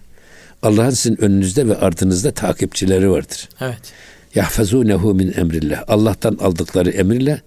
Allah'ın 0.64 0.90
sizin 0.90 1.22
önünüzde 1.22 1.68
ve 1.68 1.78
ardınızda 1.78 2.32
takipçileri 2.32 3.12
vardır. 3.12 3.50
Evet. 3.62 3.94
Yahfazunehu 4.36 5.14
min 5.14 5.34
emrillah. 5.38 5.84
Allah'tan 5.88 6.38
aldıkları 6.42 6.90
emirle 6.90 7.42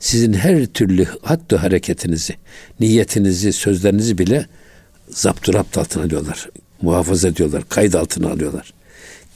sizin 0.00 0.32
her 0.32 0.66
türlü 0.66 1.06
hattı 1.22 1.56
hareketinizi, 1.56 2.36
niyetinizi, 2.80 3.52
sözlerinizi 3.52 4.18
bile 4.18 4.46
zapturapt 5.10 5.78
altına 5.78 6.04
alıyorlar. 6.04 6.48
Muhafaza 6.82 7.28
ediyorlar, 7.28 7.62
kayıt 7.68 7.94
altına 7.94 8.30
alıyorlar. 8.30 8.72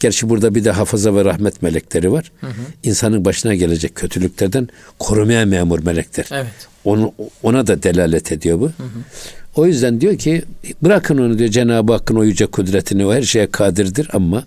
Gerçi 0.00 0.28
burada 0.28 0.54
bir 0.54 0.64
de 0.64 0.70
hafaza 0.70 1.14
ve 1.14 1.24
rahmet 1.24 1.62
melekleri 1.62 2.12
var. 2.12 2.32
Hı 2.40 2.46
hı. 2.46 2.52
İnsanın 2.82 3.24
başına 3.24 3.54
gelecek 3.54 3.94
kötülüklerden 3.94 4.68
korumaya 4.98 5.46
memur 5.46 5.82
melekler. 5.82 6.26
Evet. 6.32 6.68
Onu, 6.84 7.14
ona 7.42 7.66
da 7.66 7.82
delalet 7.82 8.32
ediyor 8.32 8.60
bu. 8.60 8.66
Hı 8.66 8.68
hı. 8.68 9.00
O 9.56 9.66
yüzden 9.66 10.00
diyor 10.00 10.18
ki 10.18 10.42
bırakın 10.82 11.18
onu 11.18 11.38
diyor 11.38 11.50
Cenab-ı 11.50 11.92
Hakk'ın 11.92 12.16
o 12.16 12.24
yüce 12.24 12.46
kudretini 12.46 13.06
o 13.06 13.14
her 13.14 13.22
şeye 13.22 13.50
kadirdir 13.50 14.08
ama 14.12 14.44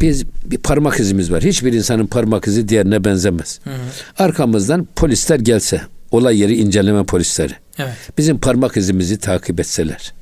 biz 0.00 0.24
bir 0.44 0.58
parmak 0.58 1.00
izimiz 1.00 1.32
var. 1.32 1.42
Hiçbir 1.42 1.72
insanın 1.72 2.06
parmak 2.06 2.46
izi 2.46 2.68
diğerine 2.68 3.04
benzemez. 3.04 3.60
Hı 3.64 3.70
hı. 3.70 3.78
Arkamızdan 4.18 4.88
polisler 4.96 5.40
gelse, 5.40 5.80
olay 6.10 6.40
yeri 6.40 6.56
inceleme 6.56 7.04
polisleri. 7.04 7.52
Evet. 7.78 7.94
Bizim 8.18 8.38
parmak 8.38 8.76
izimizi 8.76 9.18
takip 9.18 9.60
etseler. 9.60 10.12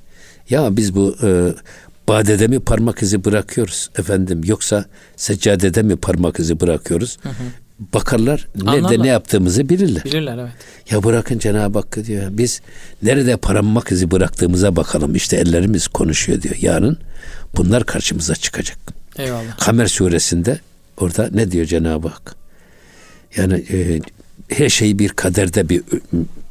Ya 0.51 0.77
biz 0.77 0.95
bu 0.95 1.17
e, 1.23 1.53
badede 2.09 2.47
mi 2.47 2.61
parmak 2.61 3.03
izi 3.03 3.25
bırakıyoruz 3.25 3.91
efendim 3.99 4.41
yoksa 4.45 4.85
seccadede 5.17 5.83
mi 5.83 5.97
parmak 5.97 6.41
izi 6.41 6.61
bırakıyoruz? 6.61 7.19
Hı 7.23 7.29
hı. 7.29 7.33
Bakarlar 7.95 8.49
ne 8.63 8.89
de 8.89 9.03
ne 9.03 9.09
yaptığımızı 9.09 9.69
bilirler. 9.69 10.05
Bilirler 10.05 10.39
evet. 10.39 10.53
Ya 10.91 11.05
bırakın 11.05 11.39
Cenab-ı 11.39 11.79
Hakk'ı 11.79 12.05
diyor. 12.05 12.29
Biz 12.31 12.61
nerede 13.03 13.37
parmak 13.37 13.93
izi 13.93 14.11
bıraktığımıza 14.11 14.77
bakalım. 14.77 15.15
İşte 15.15 15.37
ellerimiz 15.37 15.89
konuşuyor 15.89 16.43
diyor. 16.43 16.57
Yarın 16.61 16.99
bunlar 17.57 17.85
karşımıza 17.85 18.35
çıkacak. 18.35 18.79
Eyvallah. 19.19 19.59
Kamer 19.59 19.87
suresinde 19.87 20.61
orada 20.97 21.29
ne 21.33 21.51
diyor 21.51 21.67
Cenab-ı 21.67 22.09
Hak? 22.09 22.37
Yani 23.37 23.55
e, 23.55 24.01
her 24.49 24.69
şeyi 24.69 24.99
bir 24.99 25.09
kaderde 25.09 25.69
bir 25.69 25.83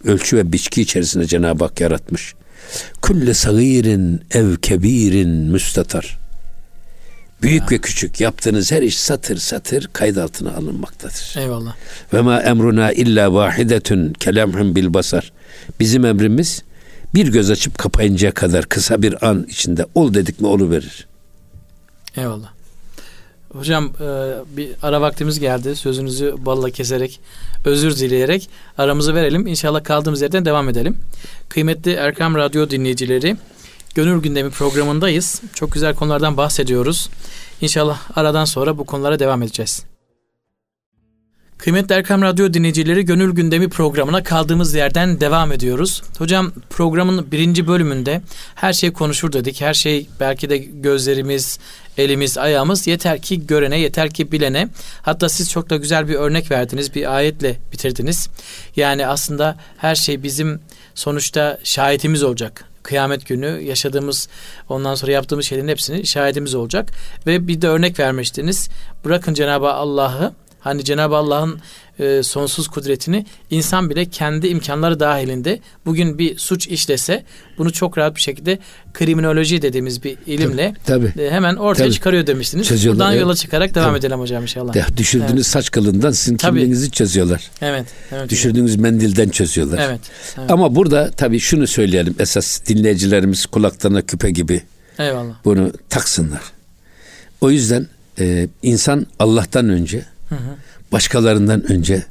ölçü 0.04 0.38
ve 0.38 0.54
biçki 0.54 0.82
içerisinde 0.82 1.26
Cenab-ı 1.28 1.64
Hak 1.64 1.82
yaratmış. 1.82 2.34
Külle 3.02 3.34
sagirin 3.34 4.22
ev 4.32 4.56
kebirin 4.56 5.30
müstatar. 5.30 6.18
Büyük 7.42 7.62
ya. 7.62 7.68
ve 7.70 7.78
küçük 7.78 8.22
yaptığınız 8.22 8.72
her 8.72 8.82
iş 8.82 9.00
satır 9.00 9.38
satır 9.38 9.90
kayıt 9.94 10.18
altına 10.18 10.52
alınmaktadır. 10.54 11.36
Eyvallah. 11.38 11.76
Ve 12.14 12.22
ma 12.22 12.42
emruna 12.42 12.92
illa 12.92 13.34
vahidetun 13.34 14.14
kelamhum 14.14 14.76
bil 14.76 14.94
basar. 14.94 15.32
Bizim 15.80 16.06
emrimiz 16.06 16.64
bir 17.14 17.28
göz 17.28 17.50
açıp 17.50 17.78
kapayıncaya 17.78 18.34
kadar 18.34 18.66
kısa 18.66 19.02
bir 19.02 19.28
an 19.28 19.46
içinde 19.50 19.86
ol 19.96 20.14
dedik 20.14 20.42
mi 20.42 20.48
olu 20.48 20.72
verir. 20.72 21.08
Eyvallah. 22.18 22.57
Hocam 23.54 23.86
e, 23.86 24.08
bir 24.58 24.70
ara 24.82 25.02
vaktimiz 25.02 25.40
geldi. 25.40 25.76
Sözünüzü 25.76 26.36
balla 26.38 26.70
keserek, 26.70 27.20
özür 27.66 27.98
dileyerek 27.98 28.50
aramızı 28.78 29.16
verelim. 29.16 29.48
İnşallah 29.48 29.84
kaldığımız 29.84 30.22
yerden 30.22 30.46
devam 30.46 30.70
edelim. 30.70 30.98
Kıymetli 31.50 31.94
Erkam 31.94 32.36
Radyo 32.36 32.70
dinleyicileri, 32.70 33.38
Gönül 33.96 34.22
Gündemi 34.22 34.50
programındayız. 34.50 35.42
Çok 35.54 35.72
güzel 35.72 35.96
konulardan 35.96 36.38
bahsediyoruz. 36.38 37.10
İnşallah 37.62 38.00
aradan 38.16 38.46
sonra 38.46 38.78
bu 38.78 38.86
konulara 38.86 39.20
devam 39.20 39.44
edeceğiz. 39.44 39.86
Kıymetli 41.58 41.96
Erkam 41.96 42.22
Radyo 42.22 42.54
dinleyicileri 42.54 43.06
Gönül 43.06 43.32
Gündemi 43.32 43.70
programına 43.70 44.24
kaldığımız 44.24 44.74
yerden 44.74 45.22
devam 45.22 45.52
ediyoruz. 45.52 46.04
Hocam 46.18 46.52
programın 46.70 47.32
birinci 47.32 47.68
bölümünde 47.68 48.22
her 48.56 48.74
şey 48.74 48.94
konuşur 48.94 49.34
dedik. 49.34 49.62
Her 49.62 49.74
şey 49.74 50.08
belki 50.20 50.50
de 50.50 50.58
gözlerimiz, 50.58 51.60
elimiz, 51.98 52.38
ayağımız 52.38 52.88
yeter 52.88 53.22
ki 53.22 53.48
görene, 53.48 53.80
yeter 53.80 54.10
ki 54.10 54.32
bilene. 54.32 54.70
Hatta 55.02 55.30
siz 55.30 55.52
çok 55.52 55.70
da 55.70 55.76
güzel 55.76 56.08
bir 56.08 56.16
örnek 56.16 56.52
verdiniz, 56.52 56.96
bir 56.96 57.16
ayetle 57.16 57.58
bitirdiniz. 57.72 58.30
Yani 58.76 59.08
aslında 59.08 59.58
her 59.78 59.96
şey 59.96 60.24
bizim 60.24 60.60
sonuçta 60.96 61.60
şahitimiz 61.64 62.24
olacak 62.24 62.66
kıyamet 62.84 63.28
günü 63.28 63.62
yaşadığımız 63.64 64.30
ondan 64.70 64.96
sonra 64.96 65.12
yaptığımız 65.12 65.46
şeylerin 65.46 65.68
hepsini 65.68 66.06
şahidimiz 66.06 66.56
olacak 66.56 66.92
ve 67.28 67.48
bir 67.48 67.62
de 67.62 67.68
örnek 67.68 68.00
vermiştiniz. 68.00 68.70
Bırakın 69.06 69.34
Cenab-ı 69.34 69.70
Allah'ı 69.70 70.34
Hani 70.60 70.84
Cenab-ı 70.84 71.16
Allah'ın 71.16 71.60
e, 72.00 72.24
sonsuz 72.24 72.68
kudretini 72.68 73.26
insan 73.50 73.90
bile 73.90 74.06
kendi 74.06 74.48
imkanları 74.48 75.00
dahilinde 75.00 75.60
bugün 75.86 76.18
bir 76.18 76.38
suç 76.38 76.68
işlese 76.68 77.24
bunu 77.58 77.72
çok 77.72 77.98
rahat 77.98 78.16
bir 78.16 78.22
şekilde 78.22 78.60
kriminoloji 78.94 79.62
dediğimiz 79.62 80.04
bir 80.04 80.18
ilimle 80.26 80.74
tabii, 80.86 81.12
tabii. 81.14 81.24
E, 81.24 81.32
hemen 81.32 81.56
ortaya 81.56 81.84
tabii. 81.84 81.94
çıkarıyor 81.94 82.28
demiştiniz. 82.28 82.68
Çözüyorlar, 82.68 83.00
Buradan 83.00 83.14
evet. 83.14 83.22
yola 83.22 83.36
çıkarak 83.36 83.76
devam 83.76 83.90
tabii. 83.90 84.00
edelim 84.00 84.20
hocam 84.20 84.42
inşallah. 84.42 84.76
Ya, 84.76 84.86
düşürdüğünüz 84.98 85.34
evet. 85.34 85.46
saç 85.46 85.72
kılından 85.72 86.12
sizin 86.12 86.38
tabii. 86.38 86.52
kimliğinizi 86.52 86.92
çözüyorlar. 86.92 87.52
Evet. 87.62 87.86
evet 88.12 88.30
düşürdüğünüz 88.30 88.72
evet. 88.72 88.82
mendilden 88.82 89.30
çözüyorlar. 89.30 89.78
Evet, 89.78 90.00
evet. 90.40 90.52
Ama 90.52 90.76
burada 90.76 91.12
tabii 91.12 91.40
şunu 91.40 91.68
söyleyelim 91.68 92.16
esas 92.20 92.66
dinleyicilerimiz 92.66 93.46
kulaklarına 93.46 94.02
küpe 94.02 94.32
gibi 94.32 94.62
Eyvallah. 95.00 95.34
bunu 95.46 95.72
taksınlar. 95.90 96.42
O 97.42 97.52
yüzden 97.52 97.88
e, 98.20 98.48
insan 98.64 99.08
Allah'tan 99.20 99.70
önce 99.70 100.06
hı 100.30 100.36
hı 100.36 100.58
başkalarından 100.92 101.72
önce 101.72 102.06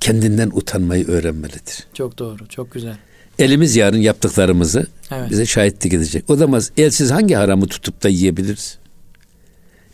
kendinden 0.00 0.50
utanmayı 0.52 1.08
öğrenmelidir. 1.08 1.86
Çok 1.94 2.18
doğru, 2.18 2.48
çok 2.48 2.72
güzel. 2.72 2.96
Elimiz 3.38 3.76
yarın 3.76 3.98
yaptıklarımızı 3.98 4.86
evet. 5.10 5.30
bize 5.30 5.46
şahitlik 5.46 5.92
edecek. 5.92 6.30
O 6.30 6.38
da 6.38 6.60
elsiz 6.76 7.10
hangi 7.10 7.34
haramı 7.34 7.66
tutup 7.66 8.02
da 8.02 8.08
yiyebiliriz? 8.08 8.78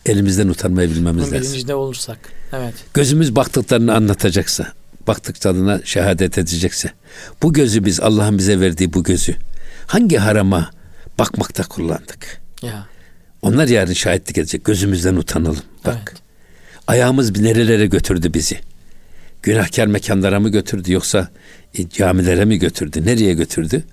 Elimizden 0.05 0.47
utanmayı 0.47 0.89
bilmemiz 0.89 1.23
Bunun 1.23 1.33
lazım. 1.33 1.51
bilincinde 1.51 1.75
olursak. 1.75 2.17
Evet. 2.53 2.73
Gözümüz 2.93 3.35
baktıklarını 3.35 3.95
anlatacaksa, 3.95 4.73
baktıklarına 5.07 5.81
şehadet 5.83 6.37
edecekse, 6.37 6.91
bu 7.43 7.53
gözü 7.53 7.85
biz 7.85 7.99
Allah'ın 7.99 8.37
bize 8.37 8.59
verdiği 8.59 8.93
bu 8.93 9.03
gözü 9.03 9.35
hangi 9.87 10.17
harama 10.17 10.71
bakmakta 11.19 11.63
kullandık? 11.63 12.41
Ya. 12.61 12.87
Onlar 13.41 13.67
yarın 13.67 13.93
şahitlik 13.93 14.37
edecek. 14.37 14.65
Gözümüzden 14.65 15.15
utanalım. 15.15 15.63
Bak. 15.85 15.97
Evet. 16.07 16.26
Ayağımız 16.87 17.39
nerelere 17.39 17.85
götürdü 17.87 18.33
bizi? 18.33 18.59
Günahkar 19.43 19.87
mekanlara 19.87 20.39
mı 20.39 20.49
götürdü 20.49 20.91
yoksa 20.91 21.29
e, 21.77 21.89
camilere 21.89 22.45
mi 22.45 22.59
götürdü? 22.59 23.05
Nereye 23.05 23.33
götürdü? 23.33 23.83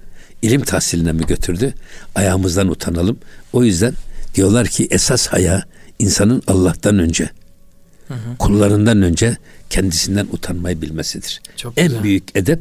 İlim 0.43 0.61
tahsiline 0.61 1.13
mi 1.13 1.27
götürdü? 1.27 1.75
Ayağımızdan 2.15 2.69
utanalım. 2.69 3.19
O 3.53 3.65
yüzden 3.65 3.95
diyorlar 4.35 4.67
ki 4.67 4.89
esas 4.91 5.27
haya 5.27 5.65
insanın 5.99 6.43
Allah'tan 6.47 6.99
önce, 6.99 7.31
hı 8.09 8.15
hı. 8.15 8.37
kullarından 8.39 9.03
önce 9.03 9.37
kendisinden 9.71 10.27
utanmayı 10.33 10.83
bilmesidir. 10.83 11.41
Çok 11.57 11.73
en 11.77 11.89
güzel. 11.89 12.03
büyük 12.03 12.37
edep 12.37 12.61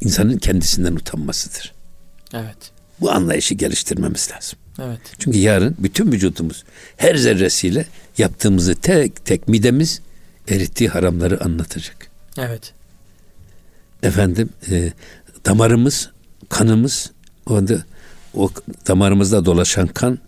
insanın 0.00 0.38
kendisinden 0.38 0.92
utanmasıdır. 0.92 1.72
Evet. 2.34 2.70
Bu 3.00 3.10
anlayışı 3.12 3.54
geliştirmemiz 3.54 4.30
lazım. 4.34 4.58
Evet. 4.82 5.00
Çünkü 5.18 5.38
yarın 5.38 5.74
bütün 5.78 6.12
vücudumuz 6.12 6.64
her 6.96 7.14
zerresiyle 7.14 7.86
yaptığımızı 8.18 8.74
tek 8.74 9.24
tek 9.24 9.48
midemiz 9.48 10.00
erittiği 10.48 10.88
haramları 10.88 11.44
anlatacak. 11.44 11.96
Evet. 12.38 12.72
Efendim 14.02 14.48
e, 14.70 14.92
damarımız, 15.46 16.10
kanımız 16.48 17.10
onda 17.46 17.84
o 18.34 18.50
damarımızda 18.88 19.44
dolaşan 19.44 19.86
kan 19.86 20.18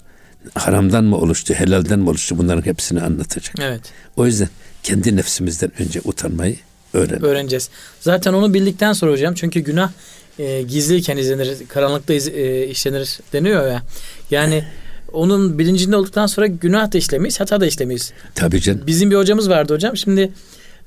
haramdan 0.54 1.04
mı 1.04 1.16
oluştu, 1.16 1.54
helalden 1.54 1.98
mi 1.98 2.11
oluştu 2.11 2.38
bunların 2.38 2.66
hepsini 2.66 3.00
anlatacak. 3.00 3.54
Evet. 3.61 3.80
O 4.16 4.26
yüzden 4.26 4.48
kendi 4.82 5.16
nefsimizden 5.16 5.70
önce 5.78 6.00
utanmayı 6.04 6.56
öğren. 6.94 7.24
Öğreneceğiz. 7.24 7.70
Zaten 8.00 8.32
onu 8.32 8.54
bildikten 8.54 8.92
sonra 8.92 9.12
hocam 9.12 9.35
çünkü 9.35 9.61
günah 9.61 9.90
e, 10.38 10.62
gizliyken 10.62 11.16
izlenir, 11.16 11.68
karanlıkta 11.68 12.14
iz, 12.14 12.29
e, 12.29 12.66
işlenir 12.66 13.20
deniyor 13.33 13.66
ya. 13.68 13.83
Yani 14.31 14.64
onun 15.12 15.59
bilincinde 15.59 15.96
olduktan 15.96 16.27
sonra 16.27 16.46
günah 16.46 16.92
da 16.92 16.99
işlemeyiz, 16.99 17.40
hata 17.40 17.61
da 17.61 17.66
işlemeyiz. 17.66 18.12
Tabii 18.35 18.61
canım. 18.61 18.83
Bizim 18.87 19.11
bir 19.11 19.16
hocamız 19.16 19.51
vardı 19.51 19.75
hocam. 19.75 19.96
Şimdi 19.96 20.33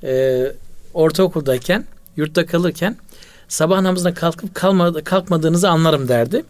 e, 0.03 0.43
ortaokuldayken, 0.93 1.85
yurtta 2.17 2.45
kalırken 2.45 2.97
sabah 3.47 3.81
namazına 3.81 4.13
kalkıp 4.13 4.55
kalmadı, 4.55 5.03
kalkmadığınızı 5.03 5.69
anlarım 5.69 6.07
derdi. 6.07 6.45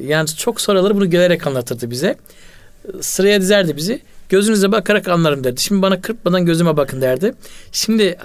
Yani 0.00 0.28
çok 0.28 0.60
soruları 0.60 0.96
bunu 0.96 1.10
gülerek 1.10 1.46
anlatırdı 1.46 1.90
bize. 1.90 2.16
Sıraya 3.00 3.40
dizerdi 3.40 3.76
bizi. 3.76 4.00
Gözünüze 4.28 4.72
bakarak 4.72 5.08
anlarım 5.08 5.44
derdi. 5.44 5.60
Şimdi 5.60 5.82
bana 5.82 6.00
kırpmadan 6.00 6.46
gözüme 6.46 6.76
bakın 6.76 7.00
derdi. 7.00 7.34
Şimdi 7.72 8.18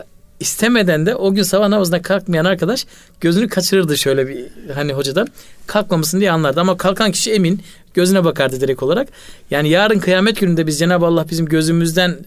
istemeden 0.44 1.06
de 1.06 1.16
o 1.16 1.34
gün 1.34 1.44
sabah 1.44 1.68
namazına 1.68 2.02
kalkmayan 2.02 2.46
arkadaş 2.46 2.86
gözünü 3.22 3.48
kaçırırdı 3.50 3.98
şöyle 3.98 4.28
bir 4.28 4.46
hani 4.74 4.94
hocadan. 4.94 5.28
Kalkmamasın 5.68 6.20
diye 6.20 6.32
anlardı 6.32 6.62
ama 6.62 6.78
kalkan 6.78 7.12
kişi 7.12 7.32
emin 7.34 7.62
gözüne 7.94 8.24
bakardı 8.24 8.62
direkt 8.62 8.84
olarak. 8.84 9.08
Yani 9.52 9.70
yarın 9.70 10.00
kıyamet 10.00 10.40
gününde 10.40 10.68
biz 10.68 10.80
Cenab-ı 10.80 11.06
Allah 11.06 11.26
bizim 11.30 11.46
gözümüzden 11.46 12.18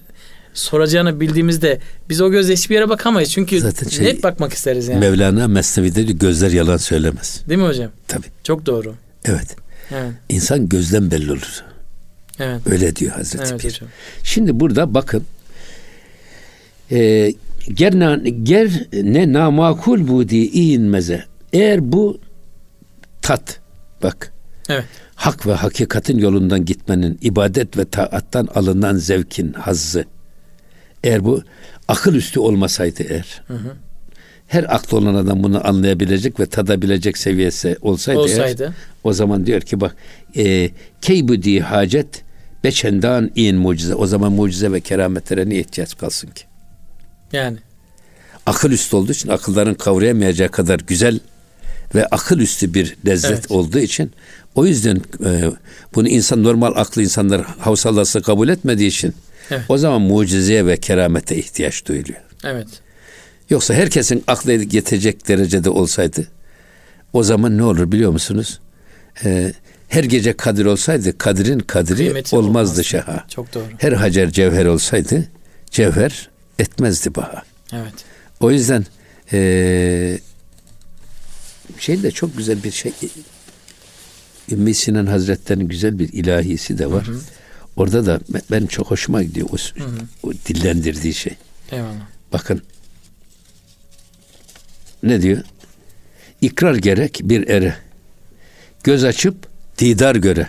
soracağını 0.55 1.20
bildiğimizde 1.20 1.81
biz 2.09 2.20
o 2.20 2.31
gözle 2.31 2.52
hiçbir 2.52 2.74
yere 2.74 2.88
bakamayız. 2.88 3.31
Çünkü 3.33 3.61
Zaten 3.61 3.88
şey, 3.88 4.05
net 4.05 4.22
bakmak 4.22 4.52
isteriz 4.52 4.88
yani. 4.88 5.00
Mevlana 5.00 5.48
Mesnevi'de 5.48 6.07
diyor, 6.07 6.18
gözler 6.18 6.50
yalan 6.50 6.76
söylemez. 6.76 7.42
Değil 7.48 7.61
mi 7.61 7.66
hocam? 7.66 7.90
Tabii. 8.09 8.26
Çok 8.44 8.66
doğru. 8.66 8.94
Evet. 9.24 9.57
Evet. 9.90 10.12
İnsan 10.29 10.68
gözden 10.68 11.11
belli 11.11 11.33
olur. 11.33 11.64
Evet. 12.38 12.61
Öyle 12.70 12.96
diyor 12.96 13.12
Hazreti 13.12 13.44
Evet 13.50 13.61
Pir. 13.61 13.68
hocam. 13.68 13.88
Şimdi 14.22 14.61
burada 14.61 14.94
bakın 14.94 15.24
e, 16.90 17.33
ger, 17.74 17.98
na, 17.98 18.16
ger 18.42 18.87
ne 18.92 19.33
namakul 19.33 20.09
bu 20.09 20.29
di 20.29 20.46
inmeze. 20.46 21.24
Eğer 21.52 21.92
bu 21.92 22.18
tat 23.22 23.61
bak 24.02 24.33
Evet. 24.68 24.85
hak 25.14 25.46
ve 25.46 25.52
hakikatin 25.52 26.18
yolundan 26.18 26.64
gitmenin 26.64 27.18
ibadet 27.22 27.76
ve 27.79 27.85
taattan 27.85 28.48
alınan 28.55 28.96
zevkin 28.96 29.52
hazzı 29.52 30.05
eğer 31.05 31.24
bu 31.24 31.42
akıl 31.88 32.14
üstü 32.14 32.40
olmasaydı 32.40 33.02
eğer 33.02 33.42
her 34.46 34.74
aklı 34.74 34.96
olan 34.98 35.14
adam 35.14 35.42
bunu 35.42 35.68
anlayabilecek 35.68 36.40
ve 36.40 36.46
tadabilecek 36.46 37.18
seviyesi 37.18 37.76
olsaydı, 37.83 38.18
Olsaydı. 38.18 38.62
eğer 38.62 38.72
o 39.05 39.12
zaman 39.12 39.46
diyor 39.46 39.61
ki 39.61 39.81
bak 39.81 39.96
e, 40.37 40.70
keybudi 41.00 41.61
hacet 41.61 42.22
beçendan 42.64 43.31
in 43.35 43.57
mucize 43.57 43.94
o 43.94 44.07
zaman 44.07 44.33
mucize 44.33 44.72
ve 44.72 44.81
kerametlere 44.81 45.48
niye 45.48 45.61
ihtiyaç 45.61 45.96
kalsın 45.98 46.29
ki? 46.29 46.44
Yani. 47.37 47.59
akıl 48.46 48.70
üstü 48.70 48.96
olduğu 48.96 49.12
için 49.12 49.29
akılların 49.29 49.75
kavrayamayacağı 49.75 50.49
kadar 50.49 50.81
güzel 50.81 51.20
ve 51.94 52.07
akıl 52.07 52.38
üstü 52.38 52.75
bir 52.75 52.96
lezzet 53.07 53.31
Evet. 53.31 53.51
olduğu 53.51 53.79
için 53.79 54.12
o 54.55 54.66
yüzden 54.66 54.96
e, 55.25 55.51
bunu 55.94 56.09
insan 56.09 56.42
normal 56.44 56.72
aklı 56.77 57.03
insanlar 57.03 57.42
havsalası 57.42 58.22
kabul 58.22 58.49
etmediği 58.49 58.88
için 58.88 59.14
Evet. 59.51 59.62
o 59.68 59.79
zaman 59.79 60.01
mucizeye 60.01 60.66
ve 60.66 60.77
keramete 60.77 61.37
ihtiyaç 61.37 61.87
duyuluyor. 61.87 62.18
Evet. 62.44 62.66
Yoksa 63.51 63.75
herkesin 63.75 64.25
aklı 64.27 64.53
yetecek 64.53 65.29
derecede 65.29 65.70
olsaydı 65.70 66.27
o 67.12 67.22
zaman 67.22 67.59
ne 67.59 67.62
olur 67.64 67.92
biliyor 67.92 68.11
musunuz? 68.11 68.61
E, 69.25 69.53
her 69.88 70.05
gece 70.05 70.33
kadir 70.33 70.64
olsaydı 70.64 71.18
kadirin 71.18 71.59
kadiri 71.59 71.96
Kıymeti 71.96 72.37
olmazdı 72.37 72.49
olmazdı. 72.51 72.85
şaha. 72.85 73.25
Çok 73.29 73.55
doğru. 73.55 73.64
Her 73.79 73.92
hacer 73.92 74.31
cevher 74.31 74.66
olsaydı 74.66 75.25
cevher 75.70 76.29
etmezdi 76.59 77.14
baha. 77.14 77.42
Evet. 77.73 77.95
O 78.40 78.51
yüzden 78.51 78.87
eee 79.33 80.21
şey 81.79 82.03
de 82.03 82.11
çok 82.11 82.37
güzel 82.37 82.62
bir 82.64 82.71
şey. 82.71 82.92
İbn 84.49 84.73
Sinan 84.73 85.07
Hazretleri'nin 85.07 85.69
güzel 85.69 85.99
bir 85.99 86.12
ilahisi 86.12 86.79
de 86.79 86.90
var. 86.90 87.07
Orada 87.77 88.07
da 88.07 88.21
be- 88.29 88.40
benim 88.51 88.66
çok 88.66 88.90
hoşuma 88.90 89.23
gidiyor 89.23 89.49
o, 89.53 89.57
o 90.29 90.33
dillendirdiği 90.33 91.14
şey. 91.14 91.35
Eyvallah. 91.73 92.07
Bakın 92.33 92.62
ne 95.03 95.23
diyor? 95.23 95.42
İkrar 96.40 96.75
gerek 96.75 97.21
bir 97.25 97.49
ere. 97.49 97.77
Göz 98.85 99.05
açıp 99.05 99.49
didar 99.79 100.16
göre. 100.16 100.49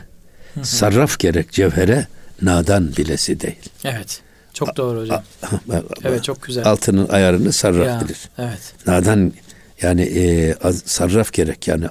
Sarraf 0.63 1.19
gerek 1.19 1.51
cevhere 1.51 2.07
nadan 2.41 2.95
bilesi 2.97 3.39
değil. 3.39 3.55
Evet. 3.83 4.21
Çok 4.57 4.77
doğru 4.77 5.01
hocam. 5.01 5.23
Evet 6.03 6.23
çok 6.23 6.43
güzel. 6.43 6.65
Altının 6.67 7.07
ayarını 7.09 7.51
sarraf 7.51 7.87
Ya, 7.87 8.01
bilir. 8.05 8.17
Evet. 8.37 8.73
Nadan 8.87 9.33
yani 9.81 10.01
e, 10.01 10.53
az- 10.53 10.83
sarraf 10.85 11.33
gerek 11.33 11.67
yani 11.67 11.85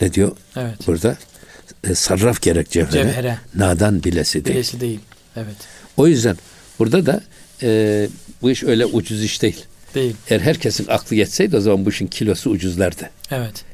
ne 0.00 0.12
diyor 0.14 0.32
Evet. 0.56 0.86
burada? 0.86 1.16
E, 1.84 1.94
sarraf 1.94 2.42
gerek 2.42 2.70
cevhere. 2.70 2.92
Cevhere. 2.92 3.38
Nadan 3.54 4.04
bilesi 4.04 4.44
değil. 4.44 4.56
Bilesi 4.56 4.80
değil. 4.80 5.00
Evet. 5.36 5.56
O 5.96 6.06
yüzden 6.06 6.36
burada 6.78 7.06
da 7.06 7.20
e, 7.62 8.08
bu 8.42 8.50
iş 8.50 8.62
öyle 8.64 8.86
ucuz 8.86 9.24
iş 9.24 9.42
değil. 9.42 9.64
Değil. 9.94 10.16
Eğer 10.30 10.40
herkesin 10.40 10.86
aklı 10.88 11.16
yetseydi 11.16 11.56
o 11.56 11.60
zaman 11.60 11.86
bu 11.86 11.90
işin 11.90 12.06
kilosu 12.06 12.50
ucuzlardı. 12.50 13.10
Evet. 13.30 13.64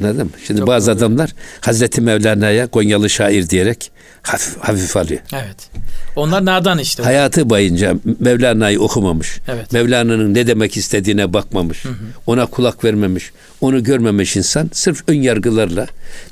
Anladın 0.00 0.24
mı? 0.26 0.32
Şimdi 0.46 0.58
Çok 0.60 0.68
bazı 0.68 0.86
doğru. 0.90 0.96
adamlar 0.98 1.30
Hazreti 1.60 2.00
Mevlana'ya 2.00 2.66
Konyalı 2.66 3.10
şair 3.10 3.48
diyerek 3.48 3.90
hafif, 4.24 4.56
hafif 4.58 4.96
alıyor. 4.96 5.20
Evet. 5.32 5.70
Onlar 6.16 6.44
nadan 6.44 6.78
işte. 6.78 7.02
Hayatı 7.02 7.50
boyunca 7.50 7.94
Mevlana'yı 8.20 8.80
okumamış. 8.80 9.38
Evet. 9.48 9.72
Mevlana'nın 9.72 10.34
ne 10.34 10.46
demek 10.46 10.76
istediğine 10.76 11.32
bakmamış. 11.32 11.84
Ona 12.26 12.46
kulak 12.46 12.84
vermemiş. 12.84 13.30
Onu 13.60 13.82
görmemiş 13.82 14.36
insan 14.36 14.70
sırf 14.72 15.04
ön 15.08 15.14
yargılarla 15.14 15.86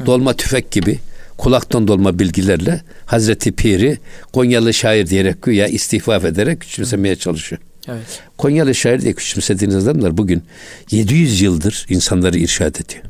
dolma 0.06 0.36
tüfek 0.36 0.70
gibi 0.70 0.98
kulaktan 1.38 1.88
dolma 1.88 2.18
bilgilerle 2.18 2.80
Hazreti 3.06 3.52
Pir'i 3.52 3.98
Konyalı 4.32 4.74
şair 4.74 5.06
diyerek 5.06 5.42
güya 5.42 5.66
istihfaf 5.66 6.24
ederek 6.24 6.60
küçümsemeye 6.60 7.16
çalışıyor. 7.16 7.62
Evet. 7.88 8.20
Konyalı 8.38 8.74
şair 8.74 9.00
diye 9.00 9.12
küçümsediğiniz 9.12 9.88
adamlar 9.88 10.16
bugün 10.16 10.42
700 10.90 11.40
yıldır 11.40 11.86
insanları 11.88 12.38
irşad 12.38 12.74
ediyor. 12.74 13.04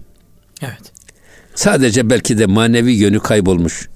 Evet. 0.62 0.92
Sadece 1.54 2.10
belki 2.10 2.38
de 2.38 2.46
manevi 2.46 2.92
yönü 2.92 3.20
kaybolmuş. 3.20 3.88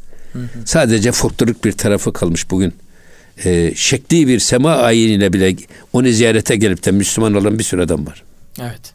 Sadece 0.65 1.13
folklorik 1.13 1.65
bir 1.65 1.73
tarafı 1.73 2.13
kalmış 2.13 2.51
bugün. 2.51 2.75
Ee, 3.45 3.73
şekli 3.77 4.29
bir 4.29 4.39
sema 4.39 4.71
ayiniyle 4.71 5.33
bile 5.33 5.57
onu 5.93 6.09
ziyarete 6.09 6.57
gelip 6.57 6.85
de 6.85 6.91
Müslüman 6.91 7.35
olan 7.35 7.59
bir 7.59 7.65
sürü 7.65 7.83
adam 7.83 8.07
var. 8.07 8.23
Evet. 8.61 8.95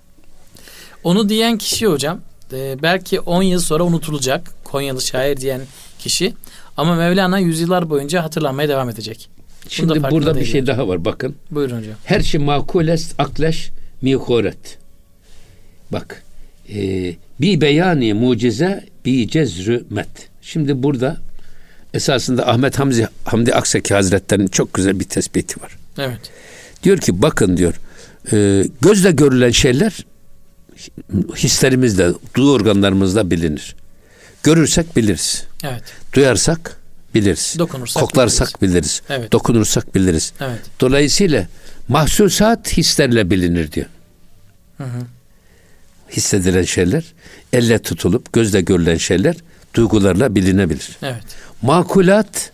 Onu 1.03 1.29
diyen 1.29 1.57
kişi 1.57 1.87
hocam 1.87 2.21
e, 2.53 2.81
belki 2.81 3.19
10 3.19 3.43
yıl 3.43 3.59
sonra 3.59 3.83
unutulacak. 3.83 4.51
Konyalı 4.63 5.01
şair 5.01 5.37
diyen 5.37 5.61
kişi. 5.99 6.33
Ama 6.77 6.95
Mevlana 6.95 7.39
yüzyıllar 7.39 7.89
boyunca 7.89 8.23
hatırlanmaya 8.23 8.69
devam 8.69 8.89
edecek. 8.89 9.29
Şimdi 9.69 10.03
burada 10.03 10.39
bir 10.39 10.45
şey 10.45 10.67
daha 10.67 10.87
var 10.87 11.05
bakın. 11.05 11.35
Buyurun 11.51 11.77
hocam. 11.77 11.93
Her 12.05 12.21
şey 12.21 12.41
makules 12.41 13.13
akleş 13.17 13.69
mihoret. 14.01 14.77
Bak. 15.91 16.23
E, 16.69 16.79
bi 17.41 17.61
beyani 17.61 18.13
mucize 18.13 18.85
bi 19.05 19.29
cezrü 19.29 19.85
met. 19.89 20.29
Şimdi 20.41 20.83
burada 20.83 21.17
esasında 21.93 22.47
Ahmet 22.47 22.79
Hamzi 22.79 23.07
Hamdi 23.25 23.55
Aksaki 23.55 23.93
Hazretleri'nin 23.93 24.47
çok 24.47 24.73
güzel 24.73 24.99
bir 24.99 25.05
tespiti 25.05 25.61
var. 25.61 25.77
Evet. 25.97 26.19
Diyor 26.83 26.97
ki 26.97 27.21
bakın 27.21 27.57
diyor 27.57 27.73
e, 28.33 28.67
gözle 28.81 29.11
görülen 29.11 29.51
şeyler 29.51 30.05
hislerimizle, 31.35 32.11
duyu 32.35 32.49
organlarımızla 32.49 33.31
bilinir. 33.31 33.75
Görürsek 34.43 34.95
biliriz. 34.95 35.43
Evet. 35.63 35.83
Duyarsak 36.13 36.77
biliriz. 37.15 37.55
Dokunursak 37.59 38.03
Koklarsak 38.03 38.61
biliriz. 38.61 39.01
Evet. 39.09 39.31
Dokunursak 39.31 39.95
biliriz. 39.95 40.33
Evet. 40.39 40.59
Dolayısıyla 40.79 41.47
mahsusat 41.87 42.77
hislerle 42.77 43.29
bilinir 43.29 43.71
diyor. 43.71 43.87
Hı 44.77 44.83
hı. 44.83 45.01
Hissedilen 46.11 46.63
şeyler, 46.63 47.03
elle 47.53 47.79
tutulup 47.79 48.33
gözle 48.33 48.61
görülen 48.61 48.97
şeyler 48.97 49.35
duygularla 49.73 50.35
bilinebilir. 50.35 50.97
Evet. 51.01 51.23
Makulat 51.61 52.51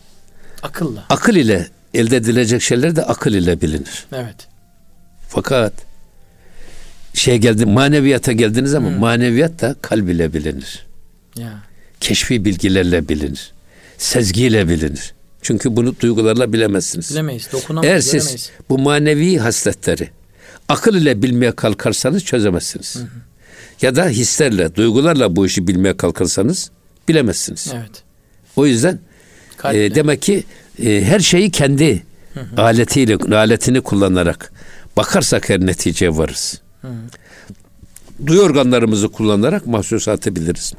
Akılla. 0.64 1.06
akıl 1.10 1.36
ile 1.36 1.68
elde 1.94 2.18
edilecek 2.18 2.62
şeyler 2.62 2.96
de 2.96 3.04
akıl 3.04 3.34
ile 3.34 3.62
bilinir. 3.62 4.06
Evet. 4.14 4.48
Fakat 5.30 5.74
şey 7.14 7.38
geldi 7.38 7.66
maneviyata 7.66 8.32
geldiniz 8.32 8.74
ama 8.74 8.90
maneviyat 8.90 9.62
da 9.62 9.76
kalb 9.82 10.08
ile 10.08 10.34
bilinir. 10.34 10.86
Ya. 11.38 11.54
Keşfi 12.00 12.46
bilgilerle 12.46 13.10
bilinir. 13.10 13.52
Sezgiyle 13.98 14.68
bilinir. 14.70 15.14
Çünkü 15.42 15.76
bunu 15.76 15.96
duygularla 16.00 16.54
bilemezsiniz. 16.54 17.12
Bilemeyiz. 17.12 17.50
Dokunamayız. 17.52 17.92
Eğer 17.92 18.00
siz 18.02 18.14
göremeyiz. 18.14 18.52
bu 18.70 18.78
manevi 18.78 19.38
hasletleri 19.38 20.10
akıl 20.68 20.96
ile 20.96 21.22
bilmeye 21.22 21.52
kalkarsanız 21.52 22.24
çözemezsiniz. 22.26 22.98
Ya 23.82 23.96
da 23.96 24.06
hislerle, 24.10 24.76
duygularla 24.76 25.36
bu 25.36 25.46
işi 25.46 25.68
bilmeye 25.68 25.98
kalkarsanız 25.98 26.72
bilemezsiniz. 27.08 27.68
Evet. 27.76 28.04
O 28.56 28.66
yüzden 28.66 29.00
Kalple. 29.58 29.86
e, 29.86 29.96
demek 29.96 30.22
ki 30.22 30.44
e, 30.84 31.04
her 31.04 31.20
şeyi 31.20 31.52
kendi 31.52 32.04
aletiyle, 32.58 33.16
aletini 33.36 33.82
kullanarak 33.82 34.52
bakarsak 34.98 35.50
her 35.50 35.60
neticeye 35.66 36.18
varız. 36.18 36.62
Duyu 38.26 38.42
organlarımızı 38.42 39.10
kullanarak 39.10 39.68
mahsusatı 39.68 40.36
biliriz. 40.36 40.74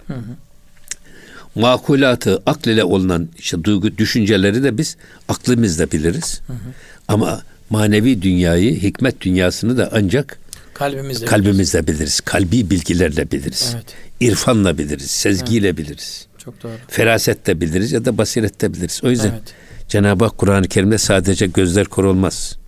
Makulatı 1.55 2.43
akl 2.47 2.69
ile 2.69 2.85
olunan 2.85 3.29
işte 3.39 3.65
duygu 3.65 3.99
düşünceleri 3.99 4.63
de 4.63 4.79
biz 4.79 4.97
aklımızla 5.29 5.91
biliriz. 5.93 6.41
Ama 7.09 7.43
manevi 7.71 8.23
dünyayı, 8.23 8.83
hikmet 8.83 9.21
dünyasını 9.21 9.79
da 9.79 9.91
ancak 9.93 10.39
Kalbimizle. 10.75 11.27
kalbimizle 11.27 11.87
biliriz. 11.87 12.21
Kalbi 12.21 12.71
bilgilerle 12.71 13.31
biliriz. 13.31 13.73
Evet. 13.75 13.95
İrfanla 14.21 14.79
biliriz, 14.79 15.11
sezgiyle 15.11 15.77
biliriz. 15.77 16.27
Çok 16.39 16.63
doğru. 16.63 16.73
Ferasette 16.89 17.61
biliriz 17.61 17.93
ya 17.93 18.05
da 18.05 18.19
basirette 18.19 18.75
biliriz. 18.75 19.01
O 19.05 19.11
yüzden 19.11 19.29
Evet. 19.31 19.55
Cenab-ı 19.89 20.25
Hak 20.25 20.39
Kur'an-ı 20.39 20.69
Kerim'de 20.69 20.99
sadece 20.99 21.47
gözler 21.47 21.85
kor 21.87 22.05
olmaz. 22.05 22.59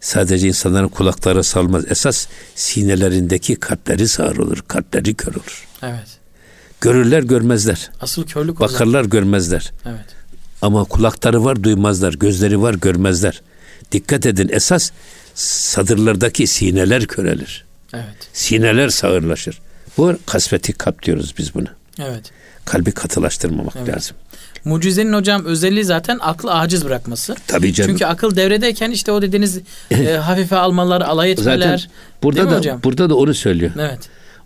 sadece 0.00 0.48
insanların 0.48 0.88
kulakları 0.88 1.44
salmaz. 1.44 1.84
Esas 1.90 2.26
sinelerindeki 2.54 3.56
kalpleri 3.56 4.08
sağır 4.08 4.36
olur. 4.36 4.64
Kalpleri 4.68 5.14
kör 5.14 5.32
olur. 5.34 5.66
Evet. 5.82 6.18
Görürler 6.80 7.22
görmezler. 7.22 7.90
Asıl 8.00 8.26
körlük 8.26 8.60
o 8.60 8.68
zaten. 8.68 8.74
Bakarlar 8.74 9.04
görmezler. 9.04 9.72
Evet. 9.86 10.04
Ama 10.62 10.84
kulakları 10.84 11.44
var 11.44 11.62
duymazlar. 11.62 12.14
Gözleri 12.14 12.62
var 12.62 12.74
görmezler. 12.74 13.42
Dikkat 13.92 14.26
edin 14.26 14.48
esas 14.52 14.90
sadırlardaki 15.34 16.46
sineler 16.46 17.06
körelir. 17.06 17.64
Evet. 17.92 18.28
Sineler 18.32 18.88
sağırlaşır. 18.88 19.60
Bu 19.98 20.16
kasveti 20.26 20.72
kalp 20.72 21.02
diyoruz 21.02 21.34
biz 21.38 21.54
buna. 21.54 21.68
Evet. 21.98 22.30
Kalbi 22.64 22.92
katılaştırmamak 22.92 23.74
Evet. 23.76 23.88
lazım. 23.96 24.16
Mucizenin 24.64 25.12
hocam 25.12 25.44
özelliği 25.44 25.84
zaten 25.84 26.18
aklı 26.22 26.52
aciz 26.54 26.84
bırakması. 26.84 27.36
Tabii 27.46 27.72
canım. 27.72 27.90
Çünkü 27.90 28.04
akıl 28.04 28.36
devredeyken 28.36 28.90
işte 28.90 29.12
o 29.12 29.22
dediğiniz 29.22 29.60
e, 29.90 30.12
hafife 30.12 30.56
almalar, 30.56 31.00
alay 31.00 31.32
etmeler. 31.32 31.76
Zaten 31.78 31.90
burada 32.22 32.50
da 32.50 32.56
hocam? 32.58 32.80
burada 32.84 33.10
da 33.10 33.14
onu 33.16 33.34
söylüyor. 33.34 33.72
Evet. 33.80 33.98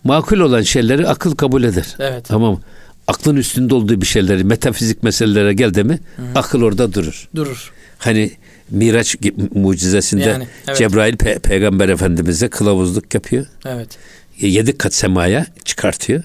Makul 0.04 0.38
olan 0.40 0.62
şeyleri 0.62 1.08
akıl 1.08 1.36
kabul 1.36 1.62
eder. 1.62 1.86
Evet. 1.98 2.24
Tamam. 2.24 2.60
Aklın 3.06 3.36
üstünde 3.36 3.74
olduğu 3.74 4.00
bir 4.00 4.06
şeyleri, 4.06 4.44
metafizik 4.44 5.02
meselelere 5.02 5.52
geldi 5.54 5.84
mi 5.84 5.98
akıl 6.34 6.62
orada 6.62 6.94
durur. 6.94 7.28
Durur. 7.34 7.72
Hani 7.98 8.32
Miraç 8.70 9.16
mucizesinde 9.54 10.22
Yani, 10.22 10.46
evet. 10.68 10.78
Cebrail 10.78 11.14
pe- 11.14 11.38
peygamber 11.38 11.88
efendimize 11.88 12.48
kılavuzluk 12.48 13.14
yapıyor. 13.14 13.46
Evet. 13.66 13.88
Yedi 14.40 14.78
kat 14.78 14.94
semaya 14.94 15.46
çıkartıyor. 15.64 16.22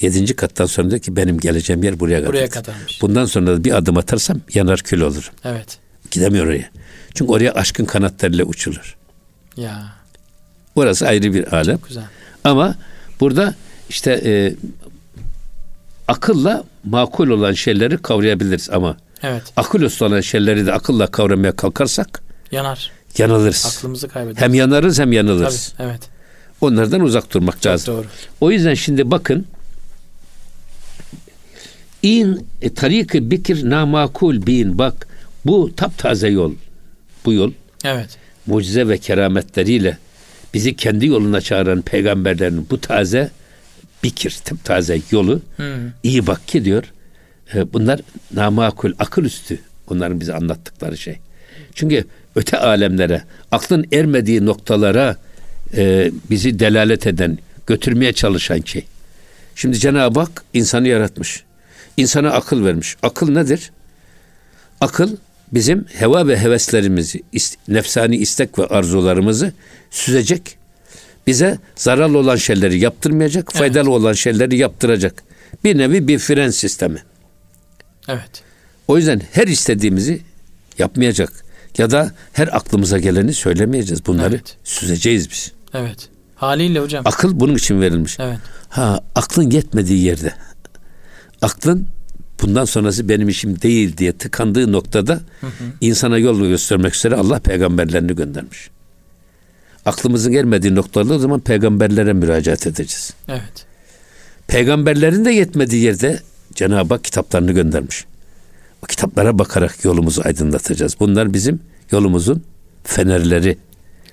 Yedinci 0.00 0.36
kattan 0.36 0.66
sonra 0.66 0.90
diyor 0.90 1.00
ki 1.02 1.16
benim 1.16 1.40
geleceğim 1.40 1.82
yer 1.82 2.00
buraya 2.00 2.18
kadar. 2.20 2.28
Buraya 2.32 2.48
kadarmış. 2.50 3.02
Bundan 3.02 3.24
sonra 3.24 3.46
da 3.46 3.64
bir 3.64 3.72
adım 3.76 3.96
atarsam 3.96 4.40
yanar 4.54 4.80
kül 4.80 5.00
olurum. 5.00 5.32
Evet. 5.44 5.78
Gidemiyor 6.10 6.46
oraya. 6.46 6.70
Çünkü 7.14 7.32
oraya 7.32 7.52
aşkın 7.52 7.84
kanatlarıyla 7.84 8.44
uçulur. 8.44 8.96
Ya. 9.56 9.82
Orası 10.74 11.06
ayrı 11.08 11.34
bir 11.34 11.52
alem. 11.52 11.78
Güzel. 11.88 12.04
Ama 12.44 12.74
burada 13.20 13.54
işte 13.88 14.22
e, 14.24 14.54
akılla 16.08 16.64
makul 16.84 17.28
olan 17.28 17.52
şeyleri 17.52 17.98
kavrayabiliriz 17.98 18.70
ama 18.70 18.96
Evet. 19.22 19.42
akıl 19.56 19.80
üstü 19.82 20.04
olan 20.04 20.20
şeyleri 20.20 20.66
de 20.66 20.72
akılla 20.72 21.06
kavramaya 21.06 21.52
kalkarsak 21.56 22.22
Yanar. 22.52 22.90
yanılırız. 23.18 23.76
Aklımızı 23.78 24.08
kaybederiz. 24.08 24.40
Hem 24.42 24.54
yanarız 24.54 24.98
hem 24.98 25.12
yanılırız. 25.12 25.74
Tabii. 25.76 25.88
Evet. 25.88 26.00
Onlardan 26.60 27.00
uzak 27.00 27.34
durmak 27.34 27.54
Çok 27.62 27.66
lazım. 27.72 27.94
doğru. 27.96 28.06
O 28.40 28.50
yüzden 28.50 28.74
şimdi 28.74 29.10
bakın 29.10 29.46
in 32.02 32.46
e, 32.62 32.74
tariki 32.74 33.30
bikir 33.30 33.70
namakul 33.70 34.46
bin 34.46 34.78
bak 34.78 35.08
bu 35.46 35.70
taptaze 35.76 36.28
yol. 36.28 36.54
Bu 37.24 37.32
yol 37.32 37.52
Evet. 37.84 38.16
mucize 38.46 38.88
ve 38.88 38.98
kerametleriyle 38.98 39.98
bizi 40.54 40.76
kendi 40.76 41.06
yoluna 41.06 41.40
çağıran 41.40 41.82
peygamberlerin 41.82 42.66
bu 42.70 42.80
taze 42.80 43.30
bikir 44.02 44.38
taze 44.64 45.00
yolu 45.10 45.40
Hı. 45.56 45.92
iyi 46.02 46.26
bak 46.26 46.48
ki 46.48 46.64
diyor. 46.64 46.84
e, 47.54 47.72
Bunlar 47.72 48.00
namakul 48.34 48.92
akıl 48.98 49.24
üstü 49.24 49.58
onların 49.90 50.20
bize 50.20 50.34
anlattıkları 50.34 50.96
şey. 50.98 51.18
Çünkü 51.74 52.04
öte 52.36 52.58
alemlere 52.58 53.22
aklın 53.50 53.86
ermediği 53.92 54.46
noktalara 54.46 55.16
e, 55.76 56.10
bizi 56.30 56.58
delalet 56.58 57.06
eden 57.06 57.38
götürmeye 57.66 58.12
çalışan 58.12 58.60
şey. 58.64 58.84
Şimdi 59.54 59.78
Cenab-ı 59.78 60.20
Hak 60.20 60.44
insanı 60.54 60.88
yaratmış. 60.88 61.44
İnsana 61.96 62.30
akıl 62.30 62.64
vermiş. 62.64 62.96
Akıl 63.02 63.30
nedir? 63.30 63.70
Akıl 64.80 65.16
bizim 65.52 65.86
heva 65.94 66.26
ve 66.26 66.38
heveslerimizi, 66.38 67.22
nefsani 67.68 68.16
istek 68.16 68.58
ve 68.58 68.66
arzularımızı 68.66 69.52
süzecek. 69.90 70.58
Bize 71.26 71.58
zararlı 71.76 72.18
olan 72.18 72.36
şeyleri 72.36 72.78
yaptırmayacak, 72.78 73.52
faydalı 73.52 73.90
olan 73.90 74.12
şeyleri 74.12 74.56
yaptıracak. 74.56 75.22
Bir 75.64 75.78
nevi 75.78 76.08
bir 76.08 76.18
fren 76.18 76.50
sistemi. 76.50 77.02
Evet. 78.08 78.42
O 78.88 78.96
yüzden 78.96 79.22
her 79.32 79.46
istediğimizi 79.46 80.20
yapmayacak. 80.78 81.44
Ya 81.78 81.90
da 81.90 82.12
her 82.32 82.56
aklımıza 82.56 82.98
geleni 82.98 83.34
söylemeyeceğiz. 83.34 84.06
Bunları 84.06 84.34
Evet. 84.34 84.56
süzeceğiz 84.64 85.30
biz. 85.30 85.52
Evet. 85.74 86.08
Haliyle 86.34 86.80
hocam. 86.80 87.02
Akıl 87.06 87.40
bunun 87.40 87.54
için 87.54 87.80
verilmiş. 87.80 88.16
Evet. 88.20 88.38
Ha 88.68 89.00
aklın 89.14 89.50
yetmediği 89.50 90.04
yerde. 90.04 90.34
Aklın 91.42 91.86
bundan 92.42 92.64
sonrası 92.64 93.08
benim 93.08 93.28
işim 93.28 93.62
değil 93.62 93.96
diye 93.96 94.12
tıkandığı 94.12 94.72
noktada 94.72 95.20
insana 95.80 96.18
yol 96.18 96.40
göstermek 96.40 96.94
üzere 96.94 97.16
Allah 97.16 97.38
peygamberlerini 97.38 98.16
göndermiş. 98.16 98.70
Aklımızın 99.86 100.32
gelmediği 100.32 100.74
noktalarda 100.74 101.14
o 101.14 101.18
zaman 101.18 101.40
peygamberlere 101.40 102.12
müracaat 102.12 102.66
edeceğiz. 102.66 103.12
Evet. 103.28 103.66
Peygamberlerin 104.46 105.24
de 105.24 105.30
yetmediği 105.30 105.82
yerde 105.82 106.20
Cenab-ı 106.54 106.94
Hak 106.94 107.04
kitaplarını 107.04 107.52
göndermiş. 107.52 108.04
O 108.82 108.86
kitaplara 108.86 109.38
bakarak 109.38 109.84
yolumuzu 109.84 110.22
aydınlatacağız. 110.24 110.96
Bunlar 111.00 111.32
bizim 111.32 111.60
yolumuzun 111.90 112.44
fenerleri. 112.84 113.58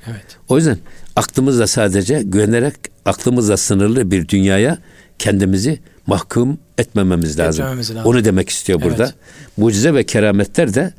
Evet. 0.08 0.26
O 0.50 0.58
yüzden 0.58 0.78
aklımızla 1.16 1.68
sadece 1.68 2.22
güvenerek 2.24 2.76
aklımızla 3.06 3.58
sınırlı 3.58 4.12
bir 4.12 4.28
dünyaya 4.28 4.78
kendimizi 5.20 5.80
mahkum 6.08 6.58
etmememiz 6.78 7.40
lazım. 7.40 7.64
Etmememiz 7.64 7.96
lazım. 7.96 8.12
Onu 8.12 8.26
demek 8.26 8.50
istiyor 8.50 8.82
burada. 8.82 9.04
Evet. 9.04 9.16
Mucize 9.58 9.94
ve 9.94 10.04
kerametler 10.04 10.74
de 10.74 10.94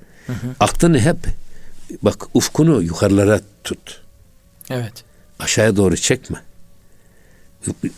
aklını 0.61 1.01
hep 1.01 1.17
bak 2.03 2.27
ufkunu 2.35 2.83
yukarılara 2.83 3.41
tut. 3.65 4.03
Evet. 4.71 4.93
Aşağıya 5.39 5.77
doğru 5.77 5.97
çekme. 5.97 6.39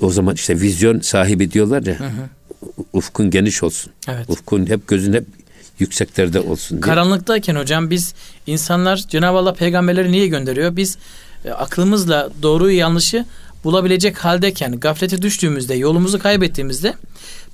O 0.00 0.11
zaman 0.11 0.35
işte 0.35 0.61
vizyon 0.61 1.00
sahibi 1.00 1.52
diyorlar 1.52 1.83
ya. 1.83 1.96
Ufkun 2.92 3.31
geniş 3.31 3.62
olsun. 3.62 3.92
Evet. 4.09 4.31
Ufkun 4.31 4.66
hep 4.66 4.88
gözün 4.88 5.12
hep 5.12 5.24
yükseklerde 5.78 6.40
olsun 6.40 6.76
diye. 6.76 6.81
Karanlıktayken 6.81 7.57
hocam 7.57 7.90
biz 7.90 8.14
insanlar 8.46 8.96
Cenab-ı 8.96 9.38
Allah 9.38 9.54
peygamberleri 9.54 10.12
niye 10.12 10.26
gönderiyor? 10.26 10.76
Biz 10.76 10.98
e, 11.44 11.51
aklımızla 11.51 12.31
doğruyu 12.42 12.77
yanlışı 12.77 13.24
bulabilecek 13.64 14.18
haldeyken 14.18 14.81
gaflete 14.81 15.22
düştüğümüzde 15.22 15.74
yolumuzu 15.74 16.18
kaybettiğimizde 16.18 16.94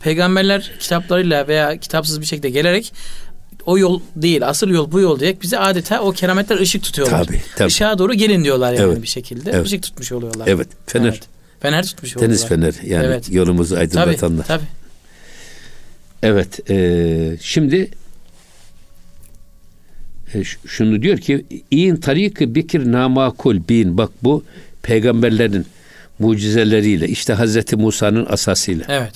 peygamberler 0.00 0.72
kitaplarıyla 0.80 1.48
veya 1.48 1.76
kitapsız 1.76 2.20
bir 2.20 2.26
şekilde 2.26 2.50
gelerek 2.50 2.92
o 3.66 3.78
yol 3.78 4.00
değil 4.16 4.48
asıl 4.48 4.68
yol 4.68 4.92
bu 4.92 5.00
yol 5.00 5.20
diyerek 5.20 5.42
bize 5.42 5.58
adeta 5.58 6.00
o 6.00 6.12
kerametler 6.12 6.60
ışık 6.60 6.82
tutuyorlar. 6.82 7.24
Tabii, 7.24 7.42
tabii. 7.56 7.68
Işığa 7.68 7.98
doğru 7.98 8.14
gelin 8.14 8.44
diyorlar 8.44 8.72
yani 8.72 8.84
Evet, 8.92 9.02
bir 9.02 9.06
şekilde. 9.08 9.50
evet. 9.54 9.66
Işık 9.66 9.82
tutmuş 9.82 10.12
oluyorlar. 10.12 10.46
Evet, 10.48 10.68
fener. 10.86 11.08
Evet. 11.08 11.22
Fener 11.60 11.86
tutmuş 11.86 12.16
oluyorlar. 12.16 12.38
Deniz 12.38 12.46
fener 12.48 12.74
yani 12.86 13.06
Evet. 13.06 13.32
yolumuzu 13.32 13.74
Tabii, 13.74 13.80
aydınlatanlar. 13.80 14.46
tabii. 14.46 14.64
Evet. 16.22 16.70
e, 16.70 17.38
şimdi 17.40 17.90
şunu 20.66 21.02
diyor 21.02 21.18
ki 21.18 21.46
in 21.70 21.96
tariki 21.96 22.54
bikir 22.54 22.92
namakul 22.92 23.56
bin 23.68 23.98
bak 23.98 24.10
bu 24.22 24.44
peygamberlerin 24.82 25.66
mucizeleriyle 26.18 27.08
işte 27.08 27.32
Hazreti 27.32 27.76
Musa'nın 27.76 28.26
asasıyla 28.28 28.84
Evet. 28.88 29.12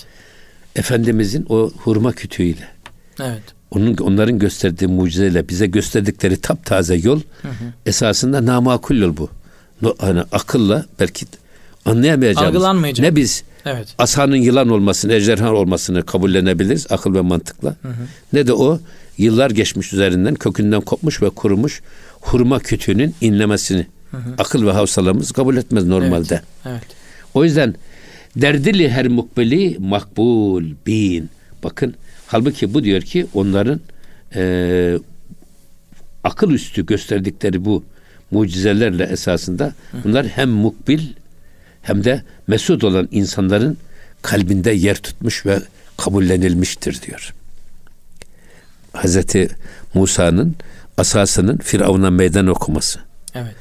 Efendimizin 0.76 1.46
o 1.48 1.70
hurma 1.76 2.12
kütüğüyle 2.12 2.68
Evet. 3.20 3.42
onun 3.70 3.96
onların 3.96 4.38
gösterdiği 4.38 4.86
mucizeyle 4.86 5.48
bize 5.48 5.66
gösterdikleri 5.66 6.36
taptaze 6.40 6.94
yol 6.96 7.20
esasında 7.86 8.46
namakul 8.46 8.96
yol 8.96 9.16
bu. 9.16 9.28
Hani 9.98 10.20
akılla 10.32 10.86
belki 11.00 11.26
anlayamayacağımız 11.84 12.56
Algılanmayacak. 12.56 13.06
ne 13.06 13.16
biz 13.16 13.42
Evet. 13.64 13.88
asanın 13.98 14.36
yılan 14.36 14.68
olmasını, 14.68 15.12
ejderha 15.12 15.52
olmasını 15.52 16.06
kabullenebiliriz 16.06 16.86
akıl 16.90 17.14
ve 17.14 17.20
mantıkla. 17.20 17.76
Ne 18.32 18.46
de 18.46 18.52
o 18.52 18.80
yıllar 19.18 19.50
geçmiş 19.50 19.92
üzerinden 19.92 20.34
kökünden 20.34 20.80
kopmuş 20.80 21.22
ve 21.22 21.30
kurumuş 21.30 21.82
hurma 22.20 22.58
kütüğünün 22.58 23.14
inlemesini 23.20 23.86
akıl 24.38 24.66
ve 24.66 24.72
havsalamız 24.72 25.32
kabul 25.32 25.56
etmez 25.56 25.84
normalde. 25.84 26.42
Evet. 26.66 26.82
O 27.34 27.44
yüzden 27.44 27.74
derdili 28.36 28.90
her 28.90 29.08
mukbeli 29.08 29.76
makbul 29.78 30.64
bin. 30.86 31.30
Bakın 31.64 31.94
halbuki 32.26 32.74
bu 32.74 32.84
diyor 32.84 33.02
ki 33.02 33.26
onların 33.34 33.80
eee, 34.34 34.98
akıl 36.24 36.50
üstü 36.50 36.86
gösterdikleri 36.86 37.64
bu 37.64 37.84
mucizelerle 38.30 39.04
esasında 39.04 39.74
bunlar 40.04 40.26
hem 40.26 40.50
mukbil 40.50 41.00
hem 41.82 42.04
de 42.04 42.22
mesut 42.46 42.84
olan 42.84 43.08
insanların 43.12 43.76
kalbinde 44.22 44.70
yer 44.70 44.96
tutmuş 44.96 45.46
ve 45.46 45.58
kabullenilmiştir 45.96 47.02
diyor. 47.02 47.34
Hazreti 48.92 49.48
Musa'nın 49.94 50.56
asasının 50.96 51.56
Firavun'a 51.58 52.10
meydan 52.10 52.46
okuması. 52.46 52.98
Evet. 53.34 53.54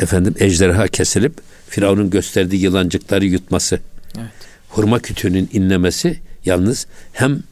Efendim 0.00 0.34
ejderha 0.38 0.88
kesilip 0.88 1.32
Firavun'un 1.68 2.10
gösterdiği 2.10 2.62
yılancıkları 2.62 3.24
yutması. 3.24 3.80
Evet. 4.18 4.28
Hurma 4.68 4.98
kütüğünün 4.98 5.50
inlemesi 5.52 6.20
yalnız 6.44 6.86
hem 7.12 7.42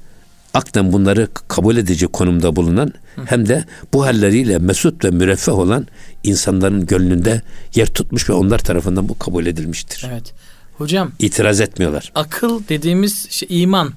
aklen 0.54 0.92
bunları 0.92 1.28
kabul 1.48 1.76
edici 1.76 2.06
konumda 2.06 2.56
bulunan 2.56 2.92
hem 3.24 3.48
de 3.48 3.64
bu 3.92 4.04
halleriyle 4.06 4.58
mesut 4.58 5.04
ve 5.04 5.10
müreffeh 5.10 5.52
olan 5.52 5.86
insanların 6.22 6.86
gönlünde 6.86 7.42
yer 7.74 7.86
tutmuş 7.86 8.30
ve 8.30 8.32
onlar 8.32 8.58
tarafından 8.58 9.08
bu 9.08 9.18
kabul 9.18 9.46
edilmiştir. 9.46 10.06
Evet. 10.12 10.32
Hocam 10.78 11.12
İtiraz 11.18 11.60
etmiyorlar. 11.60 12.12
akıl 12.14 12.62
dediğimiz 12.68 13.30
şey 13.30 13.48
iman. 13.50 13.92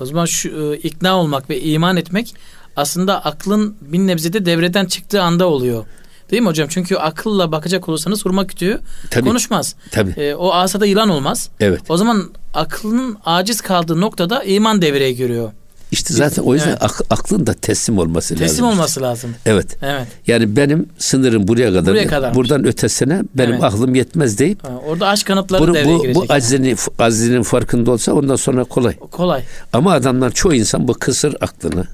O 0.00 0.06
zaman 0.06 0.24
şu 0.26 0.48
e, 0.48 0.76
ikna 0.78 1.16
olmak 1.16 1.50
ve 1.50 1.60
iman 1.60 1.96
etmek 1.96 2.34
aslında 2.76 3.24
aklın 3.24 3.76
bir 3.80 3.98
nebzede 3.98 4.46
devreden 4.46 4.86
çıktığı 4.86 5.22
anda 5.22 5.46
oluyor. 5.46 5.84
Değil 6.30 6.42
mi 6.42 6.48
hocam? 6.48 6.68
Çünkü 6.70 6.96
akılla 6.96 7.52
bakacak 7.52 7.88
olursanız 7.88 8.24
hurma 8.24 8.46
kütüğü 8.46 8.80
Tabii. 9.10 9.28
konuşmaz. 9.28 9.74
Tabii. 9.90 10.10
E, 10.10 10.34
o 10.34 10.52
asada 10.52 10.86
yılan 10.86 11.08
olmaz. 11.08 11.48
Evet. 11.60 11.80
O 11.88 11.96
zaman 11.96 12.30
aklının 12.54 13.18
aciz 13.24 13.60
kaldığı 13.60 14.00
noktada 14.00 14.42
iman 14.44 14.82
devreye 14.82 15.12
giriyor. 15.12 15.52
İşte 15.90 16.14
zaten 16.14 16.42
o 16.42 16.54
yüzden 16.54 16.68
Evet. 16.68 16.82
ak- 16.82 17.00
aklın 17.10 17.46
da 17.46 17.52
teslim 17.54 17.98
olması 17.98 18.34
lazım. 18.34 18.46
Teslim 18.46 18.66
olması 18.66 19.02
lazım. 19.02 19.34
Evet. 19.46 19.76
Evet. 19.82 20.06
Yani 20.26 20.56
benim 20.56 20.88
sınırım 20.98 21.48
buraya 21.48 21.72
kadar. 21.72 21.86
Buraya 21.86 22.06
kadarmış. 22.06 22.36
Buradan 22.36 22.64
ötesine 22.66 23.22
benim 23.34 23.52
Evet. 23.52 23.64
aklım 23.64 23.94
yetmez 23.94 24.38
deyip 24.38 24.64
Ha, 24.64 24.70
Orada 24.88 25.08
aşk 25.08 25.26
kanıtları 25.26 25.62
bunu, 25.62 25.74
devreye 25.74 25.94
bu, 25.98 26.02
girecek. 26.02 26.16
bu 26.22 26.26
yani. 26.28 26.32
aczini, 26.32 26.76
aczinin 26.98 27.42
farkında 27.42 27.90
olsa 27.90 28.12
ondan 28.12 28.36
sonra 28.36 28.64
kolay. 28.64 28.96
Kolay. 28.96 29.42
Ama 29.72 29.92
adamlar 29.92 30.30
çoğu 30.30 30.54
insan 30.54 30.88
bu 30.88 30.94
kısır 30.94 31.36
aklını, 31.40 31.84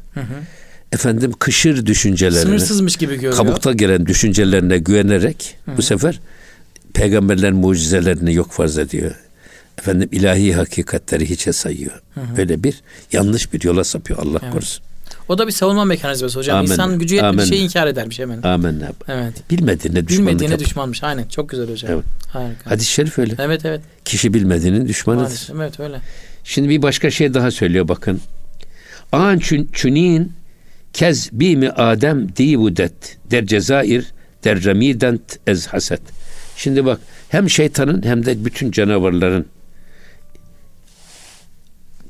efendim 0.93 1.33
kışır 1.39 1.87
düşüncelerini, 1.87 2.41
Sınırsızmış 2.47 2.97
gibi 2.97 3.15
görüyor. 3.15 3.37
kabukta 3.37 3.73
gelen 3.73 4.07
düşüncelerine 4.07 4.79
güvenerek 4.79 5.57
bu 5.77 5.83
sefer 5.83 6.21
peygamberlerin 6.95 7.57
mucizelerini 7.57 8.35
yok 8.35 8.51
farz 8.53 8.79
ediyor. 8.79 9.15
Efendim 9.79 10.09
ilahi 10.13 10.55
hakikatleri 10.55 11.31
hiçe 11.31 11.53
sayıyor. 11.53 12.03
Böyle 12.37 12.63
bir 12.63 12.81
yanlış 13.13 13.53
bir 13.53 13.65
yola 13.65 13.85
sapıyor 13.85 14.19
Allah 14.19 14.39
Evet. 14.43 14.53
korusun. 14.53 14.85
O 15.29 15.39
da 15.39 15.47
bir 15.47 15.53
savunma 15.53 15.85
mekanizması 15.85 16.39
hocam. 16.39 16.59
Amin. 16.59 16.71
İnsan 16.71 16.99
gücü 16.99 17.15
yetmediği 17.15 17.41
Amin. 17.41 17.45
şeyi 17.51 17.63
inkar 17.63 17.87
edermiş 17.87 18.19
hemen. 18.19 18.43
Amenna. 18.43 18.93
Evet. 19.09 19.51
Bilmediğine 19.51 20.09
düşmanlık 20.09 20.29
Bilmediğine 20.29 20.53
yapar. 20.53 20.67
düşmanmış. 20.67 21.03
Aynen. 21.05 21.25
Çok 21.29 21.49
güzel 21.49 21.71
hocam. 21.71 21.91
Evet. 21.93 22.05
Harika. 22.29 22.71
Hadis-i 22.71 22.91
şerif 22.93 23.19
öyle. 23.19 23.35
Evet 23.39 23.65
evet. 23.65 23.81
Kişi 24.05 24.35
bilmediğinin 24.35 24.89
düşmanıdır. 24.89 25.23
Maalesef. 25.25 25.57
Evet 25.57 25.81
öyle. 25.81 26.01
Şimdi 26.45 26.69
bir 26.69 26.83
başka 26.83 27.11
şey 27.11 27.35
daha 27.35 27.51
söylüyor 27.51 27.89
bakın. 27.89 28.21
An 29.13 29.39
çün, 29.39 29.71
çünin 29.73 30.33
kez 30.93 31.31
bimi 31.33 31.71
adem 31.71 32.29
dibudet 32.37 33.19
der 33.31 33.47
cezair 33.47 34.05
der 34.45 34.65
remident 34.65 35.39
ez 35.47 35.67
haset. 35.67 36.01
Şimdi 36.57 36.85
bak 36.85 37.01
hem 37.29 37.51
şeytanın 37.51 38.03
hem 38.03 38.27
de 38.27 38.45
bütün 38.45 38.71
canavarların 38.71 39.47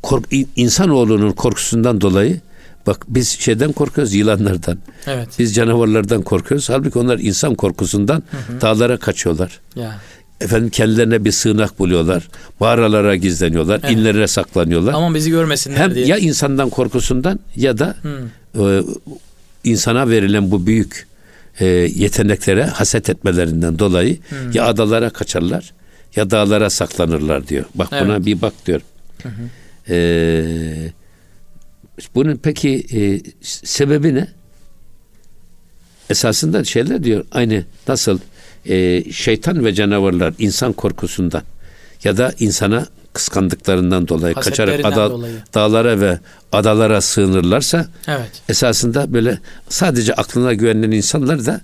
kork, 0.02 0.32
in- 0.32 0.48
insanoğlunun 0.56 1.32
korkusundan 1.32 2.00
dolayı 2.00 2.40
bak 2.86 3.04
biz 3.08 3.28
şeyden 3.28 3.72
korkuyoruz 3.72 4.14
yılanlardan. 4.14 4.78
Evet. 5.06 5.28
Biz 5.38 5.54
canavarlardan 5.54 6.22
korkuyoruz. 6.22 6.70
Halbuki 6.70 6.98
onlar 6.98 7.18
insan 7.18 7.54
korkusundan 7.54 8.22
dağlara 8.60 8.96
kaçıyorlar. 8.96 9.60
Ya. 9.76 10.00
Efendim 10.40 10.70
kendilerine 10.70 11.24
bir 11.24 11.32
sığınak 11.32 11.78
buluyorlar. 11.78 12.28
Mağaralara 12.60 13.16
gizleniyorlar. 13.16 13.80
Evet. 13.84 13.92
inlere 13.96 14.26
saklanıyorlar. 14.26 14.92
Aman 14.92 15.14
bizi 15.14 15.30
görmesinler 15.30 15.76
Hem 15.76 15.94
diye. 15.94 16.06
ya 16.06 16.18
insandan 16.18 16.70
korkusundan 16.70 17.40
ya 17.56 17.78
da 17.78 17.96
e, 18.58 18.82
insana 19.64 20.08
verilen 20.10 20.50
bu 20.50 20.66
büyük 20.66 21.06
e, 21.60 21.66
yeteneklere 21.66 22.64
haset 22.64 23.10
etmelerinden 23.10 23.78
dolayı 23.78 24.18
ya 24.52 24.64
adalara 24.66 25.10
kaçarlar 25.10 25.72
ya 26.16 26.30
dağlara 26.30 26.70
saklanırlar 26.70 27.48
diyor. 27.48 27.64
Bak 27.74 27.88
buna 27.92 28.14
Evet. 28.14 28.26
bir 28.26 28.42
bak 28.42 28.52
diyor. 28.66 28.80
E, 29.88 30.92
bunun 32.14 32.36
peki 32.36 32.86
e, 32.92 33.20
sebebi 33.42 34.14
ne? 34.14 34.28
Esasında 36.10 36.64
şeyler 36.64 37.04
diyor 37.04 37.24
aynı 37.32 37.64
nasıl 37.88 38.18
e, 38.66 39.04
şeytan 39.12 39.64
ve 39.64 39.74
canavarlar 39.74 40.34
insan 40.38 40.72
korkusundan 40.72 41.42
ya 42.04 42.16
da 42.16 42.32
insana 42.38 42.86
kıskandıklarından 43.12 44.08
dolayı 44.08 44.34
kaçarak 44.34 44.84
ada, 44.84 45.10
dolayı. 45.10 45.34
dağlara 45.54 46.00
ve 46.00 46.18
adalara 46.52 47.00
sığınırlarsa 47.00 47.86
Evet. 48.08 48.30
esasında 48.48 49.12
böyle 49.12 49.38
sadece 49.68 50.14
aklına 50.14 50.54
güvenen 50.54 50.90
insanlar 50.90 51.46
da 51.46 51.60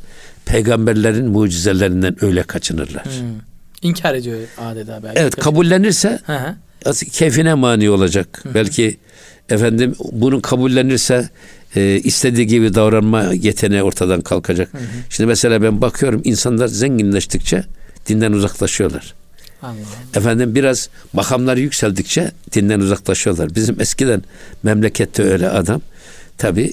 peygamberlerin 0.47 1.26
mucizelerinden 1.28 2.24
öyle 2.24 2.42
kaçınırlar. 2.42 3.05
Hmm. 3.05 3.40
İnkar 3.82 4.14
ediyor 4.14 4.38
adeta 4.59 5.01
belki. 5.03 5.20
Evet 5.20 5.36
kabullenirse 5.36 6.18
Hı 6.26 6.36
hı. 6.36 6.55
az- 6.86 7.03
keyfine 7.03 7.55
mani 7.55 7.90
olacak. 7.90 8.42
Belki 8.55 8.97
efendim 9.49 9.94
bunun 10.12 10.40
kabullenirse 10.40 11.28
e, 11.77 12.01
istediği 12.05 12.47
gibi 12.47 12.75
davranma 12.75 13.23
yeteneği 13.23 13.83
ortadan 13.83 14.21
kalkacak. 14.21 14.71
Şimdi 15.11 15.29
mesela 15.29 15.62
ben 15.62 15.81
bakıyorum 15.81 16.21
insanlar 16.25 16.69
zenginleştikçe 16.69 17.64
dinden 18.07 18.33
uzaklaşıyorlar. 18.33 19.14
Allah. 19.62 19.75
Efendim 20.14 20.55
biraz 20.55 20.89
makamları 21.12 21.61
yükseldikçe 21.61 22.31
dinden 22.53 22.81
uzaklaşıyorlar. 22.81 23.55
Bizim 23.55 23.81
eskiden 23.81 24.23
memlekette 24.62 25.23
öyle 25.23 25.51
adam 25.51 25.81
tabi 26.39 26.73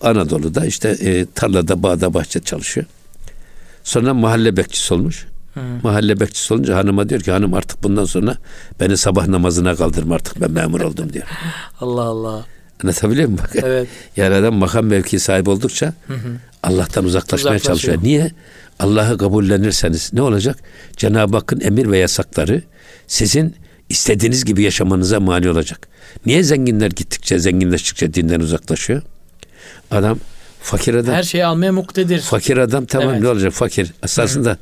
Anadolu'da 0.00 0.66
işte 0.66 0.88
e, 0.88 1.26
tarlada 1.34 1.82
bağda 1.82 2.14
bahçe 2.14 2.40
çalışıyor. 2.40 2.86
Sonra 3.84 4.14
mahalle 4.14 4.56
bekçisi 4.56 4.94
olmuş. 4.94 5.26
Mahalle 5.82 6.20
bekçisi 6.20 6.54
olunca 6.54 6.76
hanıma 6.76 7.08
diyor 7.08 7.20
ki 7.20 7.32
hanım 7.32 7.54
artık 7.54 7.82
bundan 7.82 8.04
sonra 8.04 8.36
beni 8.80 8.96
sabah 8.96 9.28
namazına 9.28 9.74
kaldırma 9.74 10.14
artık 10.14 10.40
ben 10.40 10.50
memur 10.50 10.80
oldum 10.80 11.12
diyor. 11.12 11.26
Allah 11.80 12.02
Allah. 12.02 12.46
Anlatabiliyor 12.84 13.28
muyum? 13.28 13.42
Bak. 13.44 13.50
Evet. 13.64 13.88
Yani 14.16 14.34
adam 14.34 14.54
makam 14.54 14.86
mevki 14.86 15.18
sahibi 15.18 15.50
oldukça 15.50 15.94
Allah'tan 16.62 17.04
uzaklaşmaya 17.04 17.58
çalışıyor. 17.58 17.98
Niye? 18.02 18.30
Allah'ı 18.78 19.18
kabullenirseniz 19.18 20.12
ne 20.12 20.22
olacak? 20.22 20.58
Cenab-ı 20.96 21.36
Hakk'ın 21.36 21.60
emir 21.60 21.90
ve 21.90 21.98
yasakları 21.98 22.62
sizin 23.06 23.54
istediğiniz 23.88 24.44
gibi 24.44 24.62
yaşamanıza 24.62 25.20
mani 25.20 25.50
olacak. 25.50 25.88
Niye 26.26 26.42
zenginler 26.42 26.90
gittikçe, 26.90 27.38
zenginleştikçe 27.38 28.14
dinden 28.14 28.40
uzaklaşıyor? 28.40 29.02
Adam 29.90 30.18
fakir 30.60 30.94
adam. 30.94 31.14
Her 31.14 31.22
şeyi 31.22 31.44
almaya 31.44 31.72
muktedir. 31.72 32.20
Fakir 32.20 32.56
adam 32.56 32.86
tamam 32.86 33.10
Evet. 33.10 33.20
ne 33.22 33.28
olacak 33.28 33.52
fakir. 33.52 33.92
Esasında 34.04 34.58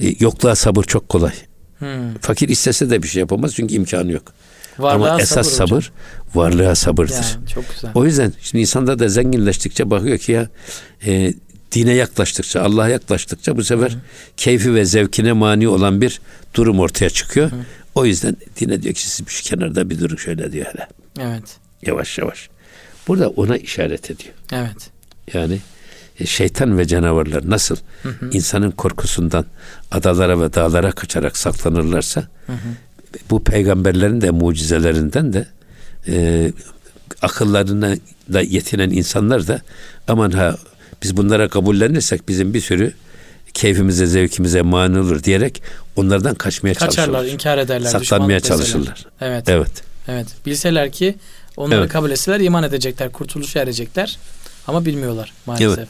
e, 0.00 0.14
yokluğa 0.20 0.54
sabır 0.54 0.84
çok 0.84 1.08
kolay. 1.08 1.32
Hmm. 1.78 2.14
Fakir 2.20 2.48
istese 2.48 2.90
de 2.90 3.02
bir 3.02 3.08
şey 3.08 3.20
yapamaz 3.20 3.54
çünkü 3.54 3.74
imkanı 3.74 4.12
yok. 4.12 4.32
Varlığa 4.78 5.10
Ama 5.10 5.20
esas 5.20 5.48
sabır 5.48 5.66
hocam. 5.66 5.68
sabır 5.68 5.92
varlığa 6.34 6.74
sabırdır. 6.74 7.14
Ya, 7.14 7.46
çok 7.54 7.64
güzel. 7.74 7.90
O 7.94 8.04
yüzden 8.04 8.32
şimdi 8.40 8.62
insanlar 8.62 8.98
da 8.98 9.08
zenginleştikçe 9.08 9.90
bakıyor 9.90 10.18
ki 10.18 10.32
ya 10.32 10.48
e, 11.06 11.34
dine 11.72 11.92
yaklaştıkça, 11.92 12.62
Allah'a 12.62 12.88
yaklaştıkça 12.88 13.56
bu 13.56 13.64
sefer 13.64 13.96
keyfi 14.36 14.74
ve 14.74 14.84
zevkine 14.84 15.32
mani 15.32 15.68
olan 15.68 16.00
bir 16.00 16.20
durum 16.54 16.80
ortaya 16.80 17.10
çıkıyor. 17.10 17.50
O 17.94 18.04
yüzden 18.04 18.36
dine 18.60 18.82
diyor 18.82 18.94
ki 18.94 19.08
siz 19.08 19.26
bir 19.26 19.40
kenarda 19.44 19.90
bir 19.90 20.00
durun 20.00 20.16
şöyle 20.16 20.52
diyor 20.52 20.66
hele. 20.72 20.88
Evet. 21.20 21.56
Yavaş 21.86 22.18
yavaş. 22.18 22.48
Burada 23.08 23.28
ona 23.28 23.56
işaret 23.56 24.10
ediyor. 24.10 24.34
Evet. 24.52 24.90
Yani 25.34 25.58
e, 26.20 26.26
şeytan 26.26 26.78
ve 26.78 26.86
canavarlar 26.86 27.50
nasıl 27.50 27.76
insanın 28.32 28.70
korkusundan 28.70 29.44
adalara 29.90 30.40
ve 30.40 30.54
dağlara 30.54 30.92
kaçarak 30.92 31.36
saklanırlarsa 31.36 32.28
bu 33.30 33.44
peygamberlerin 33.44 34.20
de 34.20 34.30
mucizelerinden 34.30 35.32
de 35.32 35.46
e, 36.08 36.52
akıllarına 37.22 37.94
da 38.32 38.40
yetinen 38.40 38.90
insanlar 38.90 39.46
da 39.48 39.60
aman 40.08 40.30
ha 40.30 40.56
biz 41.02 41.16
bunlara 41.16 41.48
kabullenirsek 41.48 42.28
bizim 42.28 42.54
bir 42.54 42.60
sürü 42.60 42.92
keyfimize 43.54 44.06
zevkimize 44.06 44.62
mani 44.62 44.98
olur 44.98 45.22
diyerek 45.22 45.62
onlardan 45.96 46.34
kaçmaya 46.34 46.74
Kaçarlar, 46.74 47.06
çalışırlar. 47.06 47.32
inkar 47.34 47.58
ederler. 47.58 47.90
Saklanmaya 47.90 48.40
çalışırlar. 48.40 49.06
Evet. 49.20 49.48
Evet. 49.48 49.82
Evet. 50.08 50.26
Bilseler 50.46 50.92
ki 50.92 51.14
onları 51.56 51.80
Evet. 51.80 51.92
kabul 51.92 52.10
etseler 52.10 52.40
iman 52.40 52.62
edecekler, 52.64 53.12
kurtuluşa 53.12 53.60
erecekler. 53.60 54.18
Ama 54.66 54.84
bilmiyorlar 54.84 55.32
maalesef. 55.46 55.78
Evet. 55.78 55.88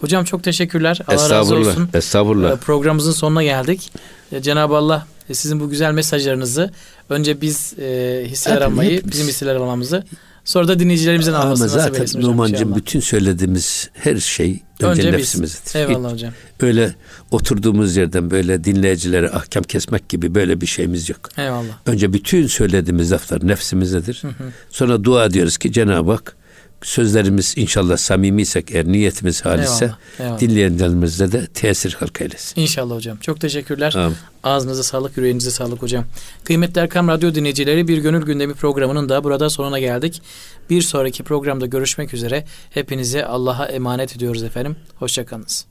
Hocam 0.00 0.24
çok 0.24 0.44
teşekkürler. 0.44 1.00
Allah 1.06 1.30
razı 1.30 1.54
olsun. 1.56 1.88
Estağfurullah. 1.94 2.52
Ee, 2.52 2.56
Programımızın 2.56 3.12
sonuna 3.12 3.42
geldik. 3.42 3.92
Ee, 4.32 4.42
Cenab-ı 4.42 4.76
Allah 4.76 5.06
sizin 5.34 5.60
bu 5.60 5.70
güzel 5.70 5.92
mesajlarınızı 5.92 6.70
önce 7.08 7.40
biz 7.40 7.74
e, 7.78 8.22
hisseler 8.26 8.62
almayı, 8.62 8.90
hepimiz. 8.90 9.12
bizim 9.12 9.28
hisseler 9.28 9.54
almamızı 9.54 10.04
sonra 10.44 10.68
da 10.68 10.78
dinleyicilerimizin 10.78 11.32
Ama 11.32 11.44
almasını 11.44 11.66
nasip 11.78 11.96
zaten 11.96 12.22
Numan'cığım 12.22 12.74
bütün 12.74 13.00
söylediğimiz 13.00 13.90
her 13.94 14.16
şey 14.16 14.50
önce, 14.80 14.86
Önce 14.86 15.08
biz. 15.12 15.18
nefsimizdir. 15.18 15.78
Eyvallah 15.78 16.12
hocam. 16.12 16.32
Öyle 16.60 16.94
oturduğumuz 17.30 17.96
yerden 17.96 18.30
böyle 18.30 18.64
dinleyicilere 18.64 19.30
ahkam 19.30 19.62
kesmek 19.62 20.08
gibi 20.08 20.34
böyle 20.34 20.60
bir 20.60 20.66
şeyimiz 20.66 21.08
yok. 21.10 21.20
Eyvallah. 21.38 21.64
Önce 21.86 22.12
bütün 22.12 22.46
söylediğimiz 22.46 23.12
laflar 23.12 23.48
nefsimizdedir. 23.48 24.22
Sonra 24.70 25.04
dua 25.04 25.30
diyoruz 25.30 25.58
ki 25.58 25.72
Cenab-ı 25.72 26.10
Hak 26.10 26.36
sözlerimiz 26.82 27.54
inşallah 27.56 27.96
samimiysek 27.96 28.70
eğer 28.70 28.86
niyetimiz 28.86 29.44
halise 29.44 29.84
Eyvallah, 29.84 29.98
eyvallah. 30.20 30.40
dinleyenlerimizde 30.40 31.32
de 31.32 31.46
tesir 31.46 31.92
halk 32.00 32.20
eylesin. 32.20 32.60
İnşallah 32.60 32.94
hocam. 32.96 33.16
Çok 33.18 33.40
teşekkürler. 33.40 33.94
Amin. 33.94 34.16
Ağzınıza 34.42 34.82
sağlık, 34.82 35.16
yüreğinize 35.16 35.50
sağlık 35.50 35.82
hocam. 35.82 36.04
Kıymetli 36.44 36.80
Erkam 36.80 37.08
Radyo 37.08 37.34
dinleyicileri 37.34 37.88
Bir 37.88 37.98
Gönül 37.98 38.22
Gündemi 38.22 38.54
programının 38.54 39.08
da 39.08 39.24
burada 39.24 39.50
sonuna 39.50 39.78
geldik. 39.78 40.22
Bir 40.70 40.82
sonraki 40.82 41.22
programda 41.22 41.66
görüşmek 41.66 42.14
üzere. 42.14 42.44
Hepinizi 42.70 43.24
Allah'a 43.24 43.66
emanet 43.66 44.16
ediyoruz 44.16 44.42
efendim. 44.42 44.76
Hoşçakalınız. 44.96 45.69